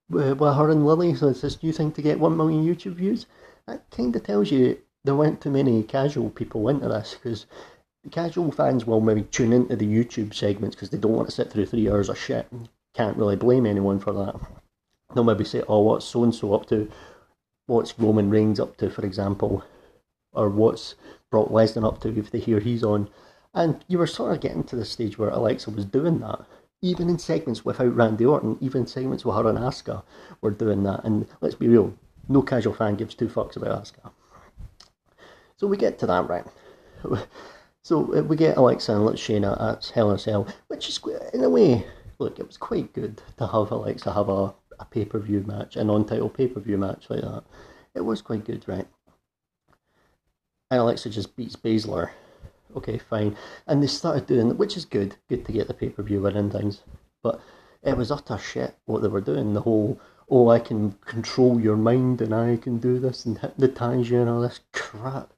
with, 0.10 0.40
her 0.40 0.70
and 0.70 0.86
Lily, 0.86 1.16
so 1.16 1.30
it's 1.30 1.42
this 1.42 1.62
new 1.64 1.72
thing 1.72 1.92
to 1.94 2.02
get 2.02 2.20
1 2.20 2.38
million 2.38 2.66
YouTube 2.66 2.96
views. 2.96 3.26
That 3.68 3.90
kind 3.90 4.16
of 4.16 4.24
tells 4.24 4.52
you 4.52 4.78
there 5.04 5.16
weren't 5.16 5.42
too 5.42 5.50
many 5.50 5.84
casual 5.84 6.30
people 6.30 6.68
into 6.70 6.88
this 6.88 7.16
because 7.16 7.46
casual 8.12 8.52
fans 8.52 8.86
will 8.86 9.02
maybe 9.02 9.24
tune 9.24 9.54
into 9.54 9.76
the 9.76 9.86
YouTube 9.86 10.34
segments 10.34 10.76
because 10.76 10.90
they 10.90 10.98
don't 10.98 11.14
want 11.14 11.28
to 11.28 11.36
sit 11.36 11.52
through 11.52 11.66
three 11.66 11.90
hours 11.90 12.10
of 12.10 12.20
shit. 12.20 12.48
Can't 12.94 13.18
really 13.18 13.36
blame 13.36 13.66
anyone 13.66 14.00
for 14.00 14.14
that. 14.14 14.36
They'll 15.14 15.24
maybe 15.24 15.46
say, 15.46 15.64
oh, 15.68 15.80
what's 15.82 16.06
so 16.06 16.24
and 16.24 16.34
so 16.34 16.54
up 16.54 16.68
to? 16.68 16.90
What's 17.68 17.98
Roman 18.00 18.30
Reigns 18.30 18.60
up 18.60 18.78
to, 18.78 18.90
for 18.90 19.06
example? 19.06 19.64
Or 20.34 20.50
what's 20.50 20.96
Brock 21.32 21.50
Lesnar 21.50 21.88
up 21.88 22.02
to 22.02 22.18
if 22.18 22.32
they 22.32 22.40
hear 22.40 22.60
he's 22.60 22.84
on. 22.84 23.10
And 23.54 23.84
you 23.88 23.98
were 23.98 24.08
sort 24.08 24.34
of 24.34 24.42
getting 24.42 24.64
to 24.66 24.76
the 24.76 24.86
stage 24.86 25.18
where 25.18 25.30
Alexa 25.30 25.72
was 25.72 25.86
doing 25.86 26.20
that. 26.20 26.46
Even 26.82 27.10
in 27.10 27.18
segments 27.18 27.64
without 27.64 27.96
Randy 27.96 28.26
Orton, 28.26 28.58
even 28.62 28.86
segments 28.86 29.26
with 29.26 29.36
her 29.36 29.48
and 29.48 29.58
Asuka 29.58 30.04
were 30.42 30.52
doing 30.52 30.84
that. 30.84 31.04
And 31.04 31.26
let's 31.42 31.56
be 31.56 31.68
real, 31.68 31.94
no 32.28 32.42
casual 32.42 32.74
fan 32.74 32.96
gives 32.96 33.16
two 33.16 33.28
fucks 33.28 33.56
about 33.56 33.84
Asuka. 33.84 34.12
So 35.58 35.68
we 35.68 35.78
get 35.78 35.98
to 36.00 36.06
that, 36.08 36.28
right? 36.28 36.46
So 37.86 38.00
we 38.00 38.36
get 38.36 38.58
Alexa 38.58 38.92
and 38.96 39.08
Shayna 39.10 39.62
at 39.62 39.92
Hell 39.94 40.10
in 40.10 40.16
a 40.16 40.18
Cell, 40.18 40.48
which 40.70 40.90
is, 40.90 41.00
in 41.36 41.44
a 41.44 41.50
way, 41.52 41.86
look, 42.18 42.40
it 42.40 42.48
was 42.48 42.58
quite 42.58 42.92
good 42.94 43.22
to 43.38 43.46
have 43.46 43.70
Alexa 43.70 44.12
have 44.12 44.28
a, 44.28 44.56
a 44.80 44.86
pay 44.86 45.06
per 45.06 45.20
view 45.20 45.44
match, 45.48 45.76
a 45.76 45.84
non 45.84 46.06
title 46.06 46.30
pay 46.30 46.48
per 46.48 46.60
view 46.60 46.78
match 46.78 47.10
like 47.10 47.22
that. 47.22 47.44
It 47.94 48.02
was 48.02 48.22
quite 48.22 48.46
good, 48.46 48.64
right? 48.68 48.88
and 50.72 50.80
Alexa 50.80 51.10
just 51.10 51.36
beats 51.36 51.56
Baszler. 51.56 52.10
Okay, 52.76 52.98
fine. 52.98 53.38
And 53.68 53.82
they 53.82 53.88
started 53.88 54.28
doing, 54.28 54.58
which 54.58 54.76
is 54.76 54.86
good, 54.86 55.16
good 55.30 55.46
to 55.46 55.52
get 55.52 55.68
the 55.68 55.74
pay 55.74 55.90
per 55.90 56.04
view 56.04 56.22
win 56.22 56.36
and 56.36 56.52
things. 56.52 56.82
But 57.24 57.40
it 57.84 57.96
was 57.96 58.12
utter 58.12 58.38
shit 58.38 58.76
what 58.86 59.02
they 59.02 59.08
were 59.08 59.22
doing. 59.22 59.54
The 59.54 59.62
whole, 59.62 60.00
oh, 60.30 60.50
I 60.50 60.60
can 60.60 60.94
control 61.06 61.60
your 61.60 61.78
mind 61.78 62.22
and 62.22 62.34
I 62.34 62.58
can 62.58 62.80
do 62.80 63.00
this 63.00 63.26
and 63.26 63.38
hypnotize 63.38 64.10
you 64.10 64.20
and 64.20 64.30
all 64.30 64.42
this 64.42 64.60
crap. 64.74 65.32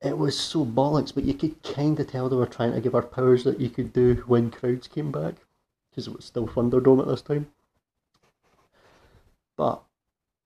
It 0.00 0.16
was 0.16 0.38
so 0.38 0.64
bollocks, 0.64 1.14
but 1.14 1.24
you 1.24 1.34
could 1.34 1.62
kind 1.62 1.98
of 2.00 2.10
tell 2.10 2.28
they 2.28 2.36
were 2.36 2.46
trying 2.46 2.72
to 2.72 2.80
give 2.80 2.92
her 2.92 3.02
powers 3.02 3.44
that 3.44 3.60
you 3.60 3.68
could 3.68 3.92
do 3.92 4.14
when 4.26 4.50
crowds 4.50 4.86
came 4.86 5.10
back, 5.10 5.34
because 5.90 6.06
it 6.06 6.14
was 6.14 6.24
still 6.24 6.46
Thunderdome 6.46 7.00
at 7.00 7.08
this 7.08 7.22
time. 7.22 7.48
But 9.58 9.82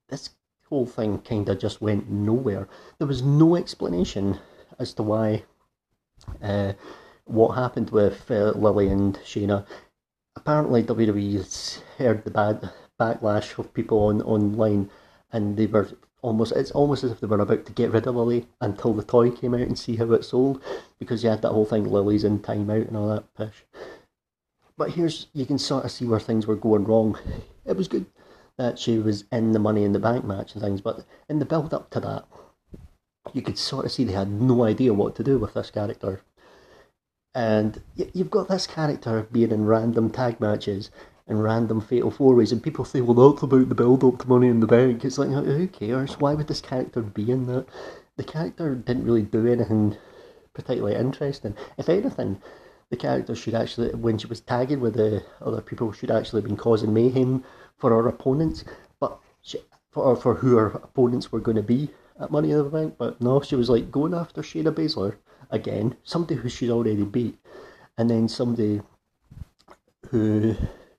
this 0.09 0.31
whole 0.71 0.87
thing 0.87 1.19
kind 1.19 1.47
of 1.51 1.61
just 1.61 1.83
went 1.83 2.11
nowhere. 2.11 2.67
There 2.99 3.07
was 3.07 3.23
no 3.23 3.57
explanation 3.57 4.39
as 4.79 4.95
to 4.95 5.03
why, 5.03 5.45
uh, 6.43 6.73
what 7.27 7.55
happened 7.55 7.91
with 7.91 8.29
uh, 8.31 8.53
Lily 8.53 8.89
and 8.89 9.15
Shayna. 9.19 9.67
Apparently, 10.35 10.83
WWE 10.83 11.83
heard 11.99 12.25
the 12.25 12.31
bad 12.31 12.71
backlash 12.99 13.59
of 13.59 13.75
people 13.75 13.99
on 14.07 14.23
online, 14.23 14.91
and 15.31 15.59
they 15.59 15.67
were 15.67 15.91
almost 16.23 16.53
it's 16.53 16.71
almost 16.71 17.05
as 17.05 17.11
if 17.11 17.21
they 17.21 17.27
were 17.27 17.41
about 17.41 17.67
to 17.67 17.73
get 17.73 17.91
rid 17.91 18.07
of 18.07 18.17
Lily 18.17 18.49
until 18.63 18.95
the 18.95 19.03
toy 19.03 19.31
came 19.31 19.53
out 19.53 19.61
and 19.61 19.79
see 19.79 19.97
how 19.97 20.11
it 20.13 20.25
sold, 20.25 20.63
because 20.99 21.23
you 21.23 21.29
had 21.29 21.43
that 21.43 21.53
whole 21.53 21.67
thing 21.67 21.85
Lily's 21.85 22.25
in 22.25 22.39
timeout 22.39 22.89
and 22.89 22.97
all 22.97 23.09
that 23.09 23.35
pish. 23.35 23.67
But 24.79 24.93
here's 24.93 25.27
you 25.35 25.45
can 25.45 25.59
sort 25.59 25.85
of 25.85 25.91
see 25.91 26.07
where 26.07 26.19
things 26.19 26.47
were 26.47 26.57
going 26.57 26.85
wrong. 26.85 27.19
It 27.67 27.77
was 27.77 27.89
good 27.89 28.07
that 28.59 28.79
she 28.79 28.99
was 28.99 29.25
in 29.33 29.53
the 29.53 29.59
Money 29.59 29.85
in 29.85 29.93
the 29.93 29.99
Bank 29.99 30.25
match 30.25 30.55
and 30.55 30.63
things, 30.63 30.81
but 30.81 31.05
in 31.29 31.39
the 31.39 31.45
build 31.45 31.73
up 31.73 31.91
to 31.91 32.01
that, 32.01 32.25
you 33.33 33.43
could 33.43 33.59
sort 33.59 33.87
of 33.87 33.93
see 33.93 34.05
they 34.05 34.13
had 34.13 34.31
no 34.31 34.65
idea 34.65 34.93
what 34.93 35.17
to 35.17 35.25
do 35.25 35.39
with 35.39 35.55
this 35.55 35.71
character. 35.71 36.23
And 37.35 37.83
you've 37.95 38.31
got 38.31 38.49
this 38.49 38.67
character 38.67 39.27
being 39.33 39.53
in 39.53 39.65
random 39.65 40.11
tag 40.11 40.39
matches, 40.41 40.91
and 41.27 41.43
random 41.43 41.81
fatal 41.81 42.11
four 42.11 42.35
ways, 42.35 42.53
and 42.53 42.63
people 42.63 42.85
say, 42.85 43.01
well, 43.01 43.31
that's 43.31 43.43
about 43.43 43.69
the 43.69 43.75
build 43.75 44.05
up 44.05 44.19
to 44.19 44.29
Money 44.29 44.49
in 44.49 44.61
the 44.61 44.67
Bank. 44.67 45.05
It's 45.05 45.19
like, 45.19 45.31
who 45.31 45.69
cares? 45.69 46.19
Why 46.19 46.35
would 46.35 46.49
this 46.49 46.61
character 46.61 47.01
be 47.01 47.31
in 47.31 47.47
that? 47.47 47.67
The 48.17 48.25
character 48.25 48.75
didn't 48.75 49.05
really 49.05 49.23
do 49.23 49.47
anything 49.47 49.97
particularly 50.53 50.97
interesting. 50.97 51.57
If 51.79 51.89
anything, 51.89 52.43
the 52.91 52.97
character 52.97 53.35
should 53.35 53.55
actually, 53.55 53.95
when 53.95 54.19
she 54.19 54.27
was 54.27 54.41
tagging 54.41 54.81
with 54.81 54.95
the 54.95 55.25
other 55.41 55.63
people, 55.63 55.93
should 55.93 56.11
actually 56.11 56.43
have 56.43 56.49
been 56.49 56.59
causing 56.59 56.93
mayhem 56.93 57.45
for 57.83 57.91
her 57.91 58.07
opponents, 58.07 58.63
but 59.01 59.19
she, 59.43 59.59
for 59.91 60.15
for 60.15 60.35
who 60.35 60.55
her 60.55 60.69
opponents 60.69 61.33
were 61.33 61.41
going 61.41 61.57
to 61.57 61.65
be 61.65 61.91
at 62.21 62.31
Money 62.31 62.53
in 62.53 62.59
the 62.59 62.65
Bank. 62.65 62.95
But 62.97 63.21
no, 63.21 63.41
she 63.41 63.57
was 63.57 63.69
like 63.69 63.91
going 63.91 64.15
after 64.15 64.41
Shayna 64.41 64.73
Baszler 64.73 65.17
again, 65.51 65.97
somebody 66.05 66.37
who 66.37 66.49
she'd 66.49 66.71
already 66.71 67.03
beat, 67.03 67.37
and 67.99 68.09
then 68.09 68.29
somebody 68.29 68.83
who 70.11 70.55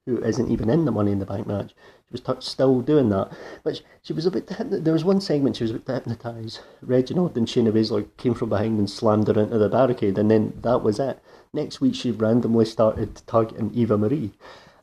who 0.06 0.22
isn't 0.22 0.52
even 0.52 0.70
in 0.70 0.84
the 0.84 0.92
Money 0.92 1.14
in 1.14 1.20
the 1.20 1.26
Bank 1.26 1.48
match. 1.48 1.70
She 1.70 2.12
was 2.12 2.22
t- 2.22 2.34
still 2.40 2.82
doing 2.82 3.08
that, 3.12 3.32
but 3.64 3.78
she, 3.78 3.84
she 4.02 4.12
was 4.12 4.26
a 4.26 4.32
bit. 4.32 4.48
There 4.48 4.92
was 4.92 5.06
one 5.06 5.22
segment 5.22 5.56
she 5.56 5.64
was 5.64 5.72
a 5.72 5.76
bit 5.76 5.86
to 5.86 5.94
hypnotise 5.94 6.60
Reginald, 6.82 7.38
and 7.38 7.48
Shayna 7.48 7.72
Baszler 7.72 8.06
came 8.18 8.34
from 8.34 8.50
behind 8.50 8.78
and 8.78 8.90
slammed 8.90 9.30
her 9.30 9.42
into 9.42 9.58
the 9.58 9.70
barricade, 9.70 10.18
and 10.18 10.30
then 10.30 10.60
that 10.64 10.84
was 10.84 11.00
it. 11.00 11.24
Next 11.54 11.80
week, 11.80 11.96
she 11.96 12.12
randomly 12.12 12.66
started 12.66 13.22
targeting 13.26 13.72
Eva 13.74 13.98
Marie, 13.98 14.34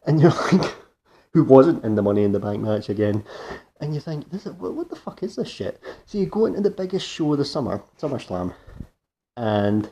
and 0.06 0.18
you're 0.18 0.30
like, 0.52 0.74
who 1.32 1.44
wasn't 1.44 1.84
in 1.84 1.94
the 1.94 2.02
Money 2.02 2.24
in 2.24 2.32
the 2.32 2.40
Bank 2.40 2.62
match 2.62 2.88
again? 2.88 3.24
And 3.80 3.94
you 3.94 4.00
think, 4.00 4.30
this 4.30 4.46
is, 4.46 4.52
what, 4.52 4.90
the 4.90 4.96
fuck 4.96 5.22
is 5.22 5.36
this 5.36 5.48
shit? 5.48 5.80
So 6.06 6.18
you 6.18 6.26
go 6.26 6.46
into 6.46 6.60
the 6.60 6.70
biggest 6.70 7.06
show 7.06 7.32
of 7.32 7.38
the 7.38 7.44
summer, 7.44 7.82
SummerSlam, 7.98 8.54
and 9.36 9.90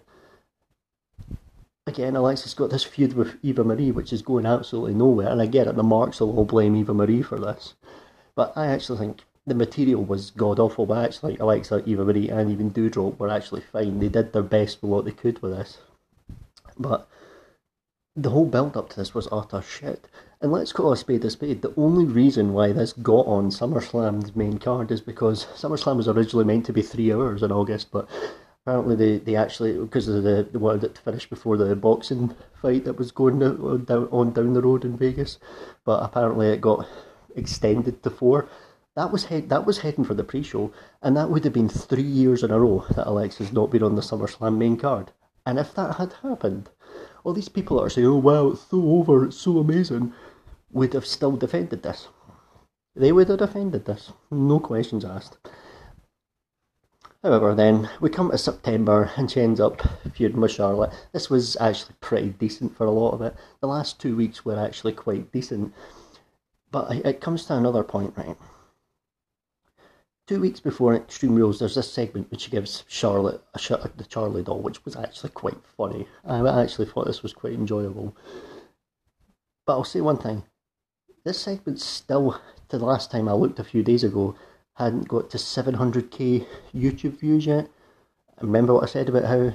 again, 1.87 2.15
Alexa's 2.17 2.55
got 2.55 2.71
this 2.71 2.85
feud 2.85 3.15
with 3.15 3.39
Eva 3.43 3.65
Marie, 3.65 3.91
which 3.91 4.13
is 4.13 4.23
going 4.23 4.47
absolutely 4.47 4.95
nowhere. 4.95 5.29
And 5.29 5.41
I 5.41 5.47
get 5.47 5.67
it, 5.67 5.75
the 5.75 5.83
marks 5.83 6.21
will 6.21 6.37
all 6.37 6.45
blame 6.45 6.77
Eva 6.77 6.95
Marie 6.95 7.23
for 7.23 7.39
this. 7.39 7.75
But 8.37 8.53
I 8.57 8.67
actually 8.67 8.99
think 8.99 9.25
the 9.47 9.55
material 9.55 10.05
was 10.05 10.31
god 10.31 10.59
awful. 10.59 10.87
But 10.87 11.05
actually, 11.05 11.39
Alexa, 11.39 11.83
Eva 11.87 12.05
Marie, 12.05 12.29
and 12.29 12.51
even 12.51 12.71
Doudrop 12.71 13.19
were 13.19 13.31
actually 13.31 13.63
fine. 13.63 13.99
They 13.99 14.09
did 14.09 14.33
their 14.33 14.43
best 14.43 14.83
with 14.83 14.91
what 14.91 15.05
they 15.07 15.13
could 15.13 15.41
with 15.41 15.53
this. 15.53 15.79
But 16.79 17.09
the 18.15 18.31
whole 18.31 18.47
build 18.47 18.77
up 18.77 18.91
to 18.91 18.97
this 18.97 19.15
was 19.15 19.29
utter 19.33 19.63
shit. 19.63 20.09
And 20.41 20.53
let's 20.53 20.73
call 20.73 20.93
a 20.93 20.97
spade 20.97 21.25
a 21.25 21.31
spade. 21.31 21.63
The 21.63 21.75
only 21.77 22.05
reason 22.05 22.53
why 22.53 22.71
this 22.71 22.93
got 22.93 23.27
on 23.27 23.51
SummerSlam's 23.51 24.37
main 24.37 24.59
card 24.59 24.93
is 24.93 25.01
because 25.01 25.47
SummerSlam 25.47 25.97
was 25.97 26.07
originally 26.07 26.45
meant 26.45 26.65
to 26.67 26.73
be 26.73 26.81
three 26.81 27.13
hours 27.13 27.43
in 27.43 27.51
August, 27.51 27.91
but 27.91 28.09
apparently 28.63 28.95
they, 28.95 29.19
they 29.19 29.35
actually 29.35 29.73
because 29.77 30.07
of 30.07 30.23
the 30.23 30.49
they 30.53 30.59
wanted 30.59 30.85
it 30.85 30.95
to 30.95 31.03
finish 31.03 31.29
before 31.29 31.57
the 31.57 31.75
boxing 31.75 32.37
fight 32.63 32.85
that 32.85 32.99
was 32.99 33.11
going 33.11 33.43
on 33.43 33.85
down 33.85 34.09
on 34.13 34.33
down 34.33 34.53
the 34.53 34.63
road 34.63 34.85
in 34.85 34.97
Vegas, 34.97 35.41
but 35.85 36.05
apparently 36.05 36.47
it 36.51 36.61
got 36.61 36.87
extended 37.35 38.01
to 38.05 38.11
four. 38.11 38.49
That 38.95 39.11
was 39.11 39.25
head, 39.25 39.49
that 39.49 39.67
was 39.67 39.79
heading 39.79 40.05
for 40.05 40.15
the 40.15 40.23
pre-show, 40.23 40.73
and 41.03 41.17
that 41.17 41.31
would 41.31 41.43
have 41.45 41.53
been 41.53 41.69
three 41.69 42.03
years 42.03 42.45
in 42.45 42.53
a 42.53 42.61
row 42.61 42.85
that 42.95 43.09
Alexa's 43.09 43.53
not 43.53 43.73
been 43.73 43.83
on 43.83 43.97
the 43.97 44.03
SummerSlam 44.03 44.57
main 44.57 44.77
card. 44.77 45.11
And 45.45 45.59
if 45.59 45.75
that 45.75 45.97
had 45.97 46.13
happened, 46.23 46.69
all 47.25 47.33
these 47.33 47.49
people 47.49 47.79
that 47.79 47.85
are 47.85 47.91
saying, 47.91 48.07
"Oh 48.07 48.17
wow, 48.17 48.49
it's 48.49 48.63
so 48.71 48.81
over, 48.83 49.25
it's 49.25 49.37
so 49.37 49.59
amazing," 49.59 50.13
would 50.71 50.93
have 50.95 51.07
still 51.07 51.37
defended 51.37 51.83
this. 51.83 52.09
They 52.95 53.13
would 53.13 53.29
have 53.29 53.39
defended 53.39 53.85
this, 53.85 54.13
no 54.31 54.61
questions 54.61 55.05
asked. 55.05 55.39
However, 57.23 57.55
then 57.55 57.91
we 58.01 58.11
come 58.11 58.31
to 58.31 58.39
September 58.39 59.11
and 59.17 59.31
she 59.31 59.41
ends 59.41 59.61
up 59.61 59.83
feuding 60.13 60.41
with 60.41 60.53
Charlotte. 60.53 60.93
This 61.13 61.29
was 61.29 61.57
actually 61.61 61.97
pretty 62.01 62.29
decent 62.31 62.77
for 62.77 62.87
a 62.87 62.91
lot 62.91 63.13
of 63.13 63.23
it. 63.23 63.35
The 63.61 63.67
last 63.67 64.01
two 64.01 64.15
weeks 64.15 64.45
were 64.45 64.59
actually 64.59 64.93
quite 64.93 65.33
decent. 65.33 65.75
But 66.71 66.93
it 66.93 67.21
comes 67.21 67.45
to 67.47 67.57
another 67.57 67.83
point, 67.83 68.15
right? 68.17 68.37
Two 70.29 70.41
weeks 70.41 70.61
before 70.61 70.95
Extreme 70.95 71.35
Rules, 71.35 71.59
there's 71.59 71.75
this 71.75 71.91
segment 71.91 72.31
which 72.31 72.51
gives 72.51 72.85
Charlotte 72.87 73.43
a 73.55 73.59
shot 73.59 73.85
at 73.85 73.97
the 73.97 74.05
Charlie 74.05 74.43
doll, 74.43 74.61
which 74.61 74.85
was 74.85 74.95
actually 74.95 75.31
quite 75.31 75.57
funny. 75.77 76.07
I 76.25 76.47
actually 76.63 76.87
thought 76.87 77.07
this 77.07 77.23
was 77.23 77.33
quite 77.33 77.55
enjoyable. 77.55 78.15
But 79.67 79.73
I'll 79.73 79.85
say 79.85 80.03
one 80.03 80.19
thing. 80.19 80.45
This 81.25 81.41
segment 81.41 81.81
still, 81.81 82.41
to 82.69 82.79
the 82.79 82.85
last 82.85 83.11
time 83.11 83.29
I 83.29 83.33
looked 83.33 83.59
a 83.59 83.65
few 83.65 83.83
days 83.83 84.05
ago, 84.05 84.37
hadn't 84.75 85.09
got 85.09 85.31
to 85.31 85.39
700k 85.39 86.47
YouTube 86.75 87.19
views 87.19 87.47
yet. 87.47 87.69
remember 88.41 88.75
what 88.75 88.85
I 88.85 88.87
said 88.87 89.09
about 89.09 89.25
how 89.25 89.53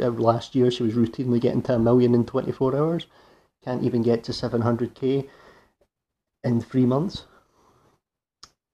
uh, 0.00 0.10
last 0.10 0.54
year 0.54 0.70
she 0.70 0.82
was 0.82 0.94
routinely 0.94 1.40
getting 1.40 1.62
to 1.62 1.74
a 1.74 1.78
million 1.78 2.14
in 2.14 2.24
24 2.24 2.74
hours? 2.74 3.06
Can't 3.62 3.82
even 3.82 4.02
get 4.02 4.24
to 4.24 4.32
700k 4.32 5.28
in 6.42 6.60
three 6.62 6.86
months. 6.86 7.24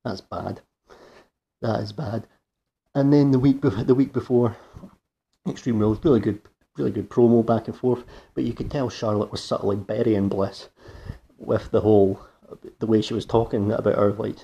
That's 0.04 0.20
bad. 0.20 0.60
That 1.60 1.80
is 1.80 1.92
bad. 1.92 2.28
And 2.94 3.12
then 3.12 3.32
the 3.32 3.38
week 3.38 3.60
before, 3.60 3.84
the 3.84 3.94
week 3.94 4.12
before, 4.12 4.56
Extreme 5.48 5.80
Rules, 5.80 6.04
really 6.04 6.20
good, 6.20 6.40
really 6.76 6.92
good 6.92 7.10
promo 7.10 7.44
back 7.44 7.66
and 7.66 7.76
forth. 7.76 8.04
But 8.34 8.44
you 8.44 8.52
could 8.52 8.70
tell 8.70 8.90
Charlotte 8.90 9.32
was 9.32 9.42
subtly 9.42 9.76
burying 9.76 10.28
Bliss 10.28 10.68
with 11.42 11.70
the 11.70 11.80
whole, 11.80 12.20
the 12.78 12.86
way 12.86 13.02
she 13.02 13.14
was 13.14 13.26
talking 13.26 13.72
about 13.72 13.96
her 13.96 14.12
like 14.12 14.36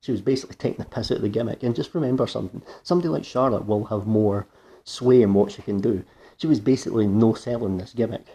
she 0.00 0.12
was 0.12 0.20
basically 0.20 0.56
taking 0.56 0.78
the 0.78 0.90
piss 0.90 1.10
out 1.10 1.16
of 1.16 1.22
the 1.22 1.28
gimmick. 1.28 1.62
And 1.62 1.74
just 1.74 1.94
remember 1.94 2.26
something 2.26 2.62
somebody 2.82 3.08
like 3.08 3.24
Charlotte 3.24 3.66
will 3.66 3.86
have 3.86 4.06
more 4.06 4.46
sway 4.84 5.22
in 5.22 5.34
what 5.34 5.52
she 5.52 5.62
can 5.62 5.80
do. 5.80 6.04
She 6.36 6.46
was 6.46 6.60
basically 6.60 7.06
no 7.06 7.34
selling 7.34 7.78
this 7.78 7.92
gimmick. 7.92 8.26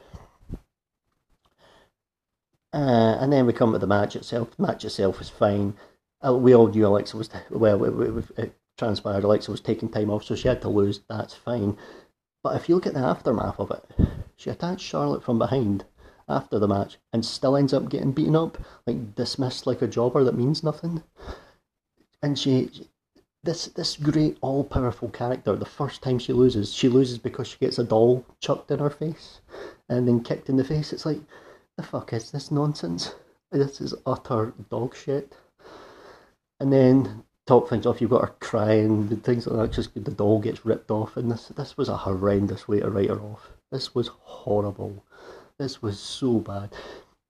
Uh, 2.73 3.17
and 3.19 3.31
then 3.31 3.45
we 3.45 3.53
come 3.53 3.71
to 3.71 3.79
the 3.79 3.87
match 3.87 4.15
itself. 4.15 4.55
The 4.55 4.63
match 4.63 4.83
itself 4.83 5.19
was 5.19 5.29
fine. 5.29 5.75
Uh, 6.25 6.33
we 6.35 6.55
all 6.55 6.67
knew 6.67 6.87
Alexa 6.87 7.15
was, 7.15 7.29
well, 7.49 7.83
it, 7.83 8.17
it, 8.17 8.25
it 8.37 8.55
transpired 8.77 9.23
Alexa 9.23 9.51
was 9.51 9.61
taking 9.61 9.89
time 9.89 10.09
off, 10.09 10.23
so 10.23 10.35
she 10.35 10.47
had 10.47 10.61
to 10.61 10.69
lose. 10.69 11.01
That's 11.07 11.33
fine. 11.33 11.77
But 12.41 12.55
if 12.55 12.67
you 12.67 12.75
look 12.75 12.87
at 12.87 12.93
the 12.93 12.99
aftermath 12.99 13.59
of 13.59 13.71
it, 13.71 13.85
she 14.35 14.49
attacked 14.49 14.81
Charlotte 14.81 15.23
from 15.23 15.37
behind 15.37 15.85
after 16.27 16.59
the 16.59 16.67
match 16.67 16.97
and 17.11 17.25
still 17.25 17.55
ends 17.55 17.73
up 17.73 17.89
getting 17.89 18.11
beaten 18.11 18.35
up, 18.35 18.57
like 18.87 19.15
dismissed 19.15 19.67
like 19.67 19.81
a 19.81 19.87
jobber 19.87 20.23
that 20.23 20.37
means 20.37 20.63
nothing 20.63 21.03
and 22.23 22.39
she 22.39 22.69
this 23.43 23.65
this 23.67 23.97
great 23.97 24.37
all 24.41 24.63
powerful 24.63 25.09
character, 25.09 25.55
the 25.55 25.65
first 25.65 26.01
time 26.01 26.17
she 26.17 26.31
loses, 26.31 26.73
she 26.73 26.87
loses 26.87 27.17
because 27.17 27.47
she 27.49 27.57
gets 27.57 27.77
a 27.77 27.83
doll 27.83 28.25
chucked 28.39 28.71
in 28.71 28.79
her 28.79 28.89
face 28.89 29.41
and 29.89 30.07
then 30.07 30.23
kicked 30.23 30.49
in 30.49 30.55
the 30.55 30.63
face. 30.63 30.93
It's 30.93 31.05
like 31.05 31.19
the 31.75 31.83
fuck 31.83 32.13
is 32.13 32.31
this 32.31 32.49
nonsense? 32.49 33.13
This 33.51 33.81
is 33.81 33.93
utter 34.05 34.53
dog 34.69 34.95
shit. 34.95 35.35
And 36.59 36.71
then 36.71 37.23
top 37.45 37.67
things 37.67 37.85
off, 37.85 37.99
you've 37.99 38.11
got 38.11 38.21
her 38.21 38.35
crying 38.39 39.09
and 39.11 39.23
things 39.23 39.45
like 39.45 39.69
that. 39.69 39.75
Just 39.75 39.93
the 39.93 40.11
doll 40.11 40.39
gets 40.39 40.65
ripped 40.65 40.89
off, 40.89 41.17
and 41.17 41.29
this 41.29 41.49
this 41.49 41.75
was 41.75 41.89
a 41.89 41.97
horrendous 41.97 42.67
way 42.69 42.79
to 42.79 42.89
write 42.89 43.09
her 43.09 43.19
off. 43.19 43.51
This 43.71 43.93
was 43.93 44.07
horrible. 44.07 45.03
This 45.59 45.81
was 45.81 45.99
so 45.99 46.39
bad 46.39 46.71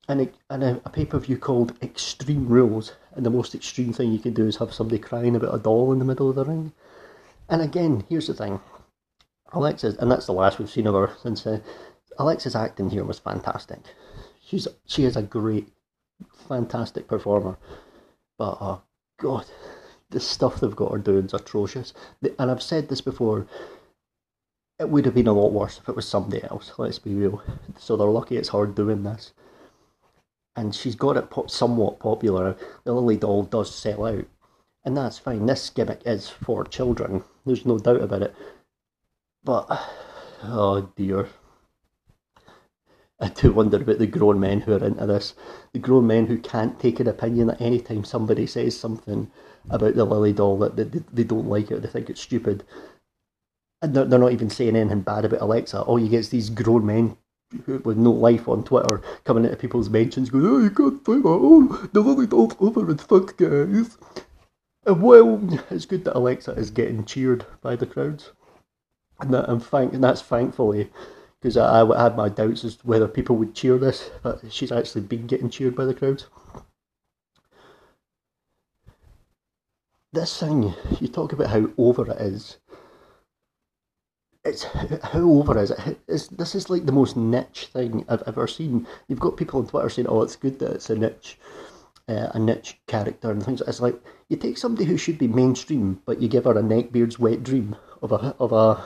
and 0.07 0.21
a, 0.21 0.29
and 0.49 0.63
a, 0.63 0.81
a 0.85 0.89
pay 0.89 1.05
per 1.05 1.19
view 1.19 1.37
called 1.37 1.73
Extreme 1.81 2.47
Rules, 2.47 2.93
and 3.15 3.25
the 3.25 3.29
most 3.29 3.55
extreme 3.55 3.93
thing 3.93 4.11
you 4.11 4.19
can 4.19 4.33
do 4.33 4.47
is 4.47 4.57
have 4.57 4.73
somebody 4.73 4.99
crying 4.99 5.35
about 5.35 5.55
a 5.55 5.59
doll 5.59 5.91
in 5.91 5.99
the 5.99 6.05
middle 6.05 6.29
of 6.29 6.35
the 6.35 6.45
ring. 6.45 6.73
And 7.49 7.61
again, 7.61 8.03
here's 8.09 8.27
the 8.27 8.33
thing, 8.33 8.59
Alexa's, 9.51 9.95
and 9.97 10.11
that's 10.11 10.25
the 10.25 10.33
last 10.33 10.59
we've 10.59 10.69
seen 10.69 10.87
of 10.87 10.93
her 10.93 11.13
since 11.21 11.45
uh, 11.45 11.59
Alexa's 12.17 12.55
acting 12.55 12.89
here 12.89 13.03
was 13.03 13.19
fantastic. 13.19 13.79
She's 14.41 14.67
she 14.85 15.05
is 15.05 15.15
a 15.15 15.21
great, 15.21 15.69
fantastic 16.47 17.07
performer, 17.07 17.57
but 18.37 18.57
oh 18.59 18.81
god, 19.19 19.45
the 20.09 20.19
stuff 20.19 20.59
they've 20.59 20.75
got 20.75 20.91
her 20.91 20.97
doing 20.97 21.25
is 21.25 21.33
atrocious. 21.33 21.93
And 22.21 22.51
I've 22.51 22.63
said 22.63 22.89
this 22.89 23.01
before. 23.01 23.47
It 24.79 24.89
would 24.89 25.05
have 25.05 25.13
been 25.13 25.27
a 25.27 25.33
lot 25.33 25.53
worse 25.53 25.77
if 25.77 25.87
it 25.87 25.95
was 25.95 26.07
somebody 26.07 26.43
else. 26.43 26.73
Let's 26.77 26.99
be 26.99 27.13
real. 27.13 27.41
So 27.77 27.95
they're 27.95 28.07
lucky 28.07 28.37
it's 28.37 28.49
her 28.49 28.65
doing 28.65 29.03
this 29.03 29.33
and 30.55 30.73
she's 30.73 30.95
got 30.95 31.17
it 31.17 31.29
po- 31.29 31.47
somewhat 31.47 31.99
popular. 31.99 32.55
The 32.83 32.93
Lily 32.93 33.17
doll 33.17 33.43
does 33.43 33.73
sell 33.73 34.05
out, 34.05 34.25
and 34.85 34.95
that's 34.95 35.17
fine. 35.17 35.45
This 35.45 35.69
gimmick 35.69 36.01
is 36.05 36.29
for 36.29 36.63
children. 36.63 37.23
There's 37.45 37.65
no 37.65 37.79
doubt 37.79 38.01
about 38.01 38.21
it. 38.21 38.35
But 39.43 39.67
oh 40.43 40.91
dear, 40.95 41.29
I 43.19 43.29
do 43.29 43.51
wonder 43.51 43.77
about 43.77 43.99
the 43.99 44.07
grown 44.07 44.39
men 44.39 44.61
who 44.61 44.73
are 44.73 44.83
into 44.83 45.05
this. 45.05 45.33
The 45.73 45.79
grown 45.79 46.07
men 46.07 46.27
who 46.27 46.37
can't 46.37 46.79
take 46.79 46.99
an 46.99 47.07
opinion 47.07 47.49
at 47.49 47.61
any 47.61 47.79
time 47.79 48.03
somebody 48.03 48.45
says 48.45 48.79
something 48.79 49.31
about 49.69 49.95
the 49.95 50.05
Lily 50.05 50.33
doll 50.33 50.57
that 50.59 50.75
they, 50.75 50.83
they 50.83 51.23
don't 51.23 51.47
like 51.47 51.71
it, 51.71 51.81
they 51.81 51.87
think 51.87 52.09
it's 52.09 52.21
stupid. 52.21 52.63
And 53.83 53.93
they're, 53.93 54.05
they're 54.05 54.17
not 54.17 54.31
even 54.31 54.49
saying 54.49 54.75
anything 54.75 55.01
bad 55.01 55.25
about 55.25 55.41
Alexa. 55.41 55.81
All 55.81 55.99
you 55.99 56.09
get 56.09 56.21
is 56.21 56.29
these 56.29 56.49
grown 56.49 56.85
men 56.85 57.17
with 57.83 57.97
no 57.97 58.11
life 58.11 58.47
on 58.47 58.63
Twitter 58.63 59.01
coming 59.25 59.43
into 59.43 59.57
people's 59.57 59.89
mentions 59.89 60.29
going, 60.29 60.45
oh, 60.47 60.57
you 60.59 60.71
can't 60.71 61.05
say 61.05 61.17
that, 61.17 61.23
oh, 61.25 61.89
the 61.91 61.99
Lily 61.99 62.25
doll's 62.25 62.55
over 62.59 62.89
and 62.89 63.01
fuck 63.01 63.37
guys. 63.37 63.97
And 64.85 65.01
well, 65.01 65.39
it's 65.69 65.85
good 65.85 66.05
that 66.05 66.17
Alexa 66.17 66.51
is 66.53 66.71
getting 66.71 67.05
cheered 67.05 67.45
by 67.61 67.75
the 67.75 67.85
crowds. 67.85 68.31
And, 69.19 69.33
that, 69.33 69.49
I'm 69.49 69.59
thank, 69.59 69.93
and 69.93 70.03
that's 70.03 70.21
thankfully 70.21 70.89
because 71.41 71.57
I, 71.57 71.83
I 71.85 72.03
had 72.03 72.15
my 72.15 72.29
doubts 72.29 72.63
as 72.63 72.77
to 72.77 72.87
whether 72.87 73.07
people 73.07 73.35
would 73.35 73.53
cheer 73.53 73.77
this, 73.77 74.09
but 74.23 74.41
she's 74.49 74.71
actually 74.71 75.01
been 75.01 75.27
getting 75.27 75.49
cheered 75.49 75.75
by 75.75 75.85
the 75.85 75.93
crowds. 75.93 76.27
This 80.13 80.39
thing, 80.39 80.73
you 81.01 81.07
talk 81.07 81.33
about 81.33 81.49
how 81.49 81.69
over 81.77 82.09
it 82.09 82.21
is. 82.21 82.57
It's 84.45 84.63
how 84.63 85.21
over 85.21 85.57
is 85.57 85.71
it? 85.71 85.99
It's, 86.07 86.27
this 86.27 86.53
is 86.53 86.69
like 86.69 86.85
the 86.85 86.91
most 86.91 87.15
niche 87.15 87.69
thing 87.71 88.05
I've 88.09 88.23
ever 88.27 88.45
seen. 88.45 88.85
You've 89.07 89.19
got 89.19 89.37
people 89.37 89.59
on 89.59 89.67
Twitter 89.67 89.89
saying, 89.89 90.07
"Oh, 90.07 90.21
it's 90.21 90.35
good 90.35 90.59
that 90.59 90.71
it's 90.71 90.89
a 90.89 90.95
niche, 90.95 91.39
uh, 92.09 92.27
a 92.33 92.39
niche 92.39 92.79
character 92.87 93.31
and 93.31 93.41
things." 93.41 93.61
It's 93.61 93.79
like 93.79 94.01
you 94.27 94.35
take 94.35 94.57
somebody 94.57 94.85
who 94.85 94.97
should 94.97 95.17
be 95.17 95.27
mainstream, 95.29 96.01
but 96.05 96.21
you 96.21 96.27
give 96.27 96.43
her 96.43 96.57
a 96.57 96.61
neckbeard's 96.61 97.17
wet 97.17 97.43
dream 97.43 97.77
of 98.01 98.11
a 98.11 98.35
of 98.37 98.51
a 98.51 98.83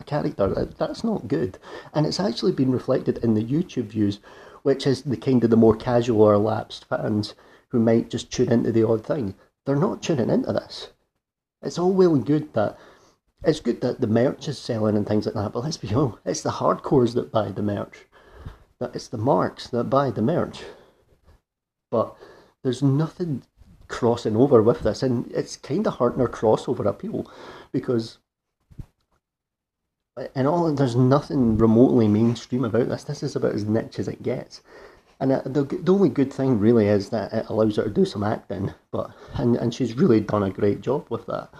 a 0.00 0.04
character. 0.04 0.66
That's 0.78 1.04
not 1.04 1.28
good. 1.28 1.58
And 1.94 2.06
it's 2.06 2.20
actually 2.20 2.52
been 2.52 2.72
reflected 2.72 3.18
in 3.18 3.34
the 3.34 3.44
YouTube 3.44 3.88
views, 3.88 4.20
which 4.62 4.86
is 4.86 5.02
the 5.02 5.16
kind 5.16 5.42
of 5.44 5.50
the 5.50 5.56
more 5.56 5.76
casual 5.76 6.22
or 6.22 6.38
lapsed 6.38 6.86
fans 6.86 7.34
who 7.68 7.80
might 7.80 8.10
just 8.10 8.30
tune 8.30 8.52
into 8.52 8.72
the 8.72 8.86
odd 8.86 9.04
thing. 9.04 9.34
They're 9.64 9.76
not 9.76 10.02
tuning 10.02 10.30
into 10.30 10.52
this. 10.52 10.88
It's 11.62 11.78
all 11.78 11.92
well 11.92 12.14
and 12.14 12.24
good 12.24 12.52
that 12.54 12.78
it's 13.46 13.60
good 13.60 13.80
that 13.80 14.00
the 14.00 14.06
merch 14.08 14.48
is 14.48 14.58
selling 14.58 14.96
and 14.96 15.06
things 15.06 15.24
like 15.24 15.36
that, 15.36 15.52
but 15.52 15.62
let's 15.62 15.76
be 15.76 15.94
honest, 15.94 16.18
it's 16.24 16.40
the 16.42 16.50
hardcores 16.50 17.14
that 17.14 17.30
buy 17.30 17.50
the 17.50 17.62
merch. 17.62 18.06
It's 18.80 19.08
the 19.08 19.16
marks 19.16 19.68
that 19.68 19.84
buy 19.84 20.10
the 20.10 20.20
merch. 20.20 20.62
But 21.90 22.14
there's 22.62 22.82
nothing 22.82 23.42
crossing 23.88 24.36
over 24.36 24.60
with 24.60 24.80
this, 24.80 25.02
and 25.02 25.30
it's 25.30 25.56
kind 25.56 25.86
of 25.86 25.96
hurting 25.96 26.20
our 26.20 26.28
crossover 26.28 26.84
appeal 26.86 27.30
because 27.72 28.18
and 30.34 30.48
all 30.48 30.72
there's 30.72 30.96
nothing 30.96 31.58
remotely 31.58 32.08
mainstream 32.08 32.64
about 32.64 32.88
this. 32.88 33.04
This 33.04 33.22
is 33.22 33.36
about 33.36 33.54
as 33.54 33.64
niche 33.64 33.98
as 33.98 34.08
it 34.08 34.22
gets. 34.22 34.62
And 35.20 35.32
uh, 35.32 35.42
the, 35.44 35.62
the 35.62 35.92
only 35.92 36.08
good 36.08 36.32
thing 36.32 36.58
really 36.58 36.88
is 36.88 37.10
that 37.10 37.32
it 37.32 37.46
allows 37.48 37.76
her 37.76 37.84
to 37.84 37.90
do 37.90 38.04
some 38.04 38.22
acting, 38.22 38.74
but 38.90 39.10
and, 39.34 39.56
and 39.56 39.72
she's 39.72 39.96
really 39.96 40.20
done 40.20 40.42
a 40.42 40.50
great 40.50 40.80
job 40.80 41.06
with 41.10 41.26
that. 41.26 41.50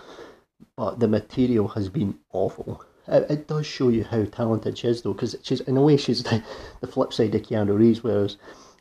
But 0.77 1.01
the 1.01 1.09
material 1.09 1.69
has 1.69 1.89
been 1.89 2.19
awful. 2.33 2.85
It, 3.09 3.31
it 3.31 3.49
does 3.49 3.67
show 3.67 3.89
you 3.89 4.05
how 4.05 4.25
talented 4.25 4.79
she 4.79 4.89
is, 4.89 5.03
though, 5.03 5.13
because 5.13 5.37
she's 5.43 5.61
in 5.61 5.77
a 5.77 5.83
way 5.83 5.97
she's 5.97 6.23
the, 6.23 6.43
the 6.81 6.87
flip 6.87 7.13
side 7.13 7.35
of 7.35 7.43
Keanu 7.43 7.77
Reeves. 7.79 8.03
Whereas 8.03 8.37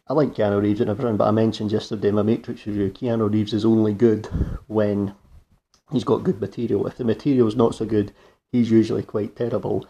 I 0.08 0.14
like 0.14 0.36
Keanu 0.36 0.62
Reeves 0.62 0.82
and 0.82 0.90
everything, 0.90 1.18
but 1.18 1.28
I 1.28 1.32
mentioned 1.32 1.72
yesterday 1.72 2.10
in 2.10 2.16
my 2.16 2.22
Matrix 2.22 2.66
review, 2.68 2.92
Keanu 2.92 3.32
Reeves 3.32 3.54
is 3.54 3.66
only 3.66 3.94
good 3.94 4.28
when 4.68 5.16
he's 5.92 6.04
got 6.04 6.24
good 6.24 6.42
material. 6.42 6.86
If 6.88 6.98
the 6.98 7.04
material's 7.04 7.56
not 7.56 7.76
so 7.76 7.86
good, 7.86 8.14
he's 8.52 8.72
usually 8.72 9.04
quite 9.04 9.36
terrible. 9.36 9.88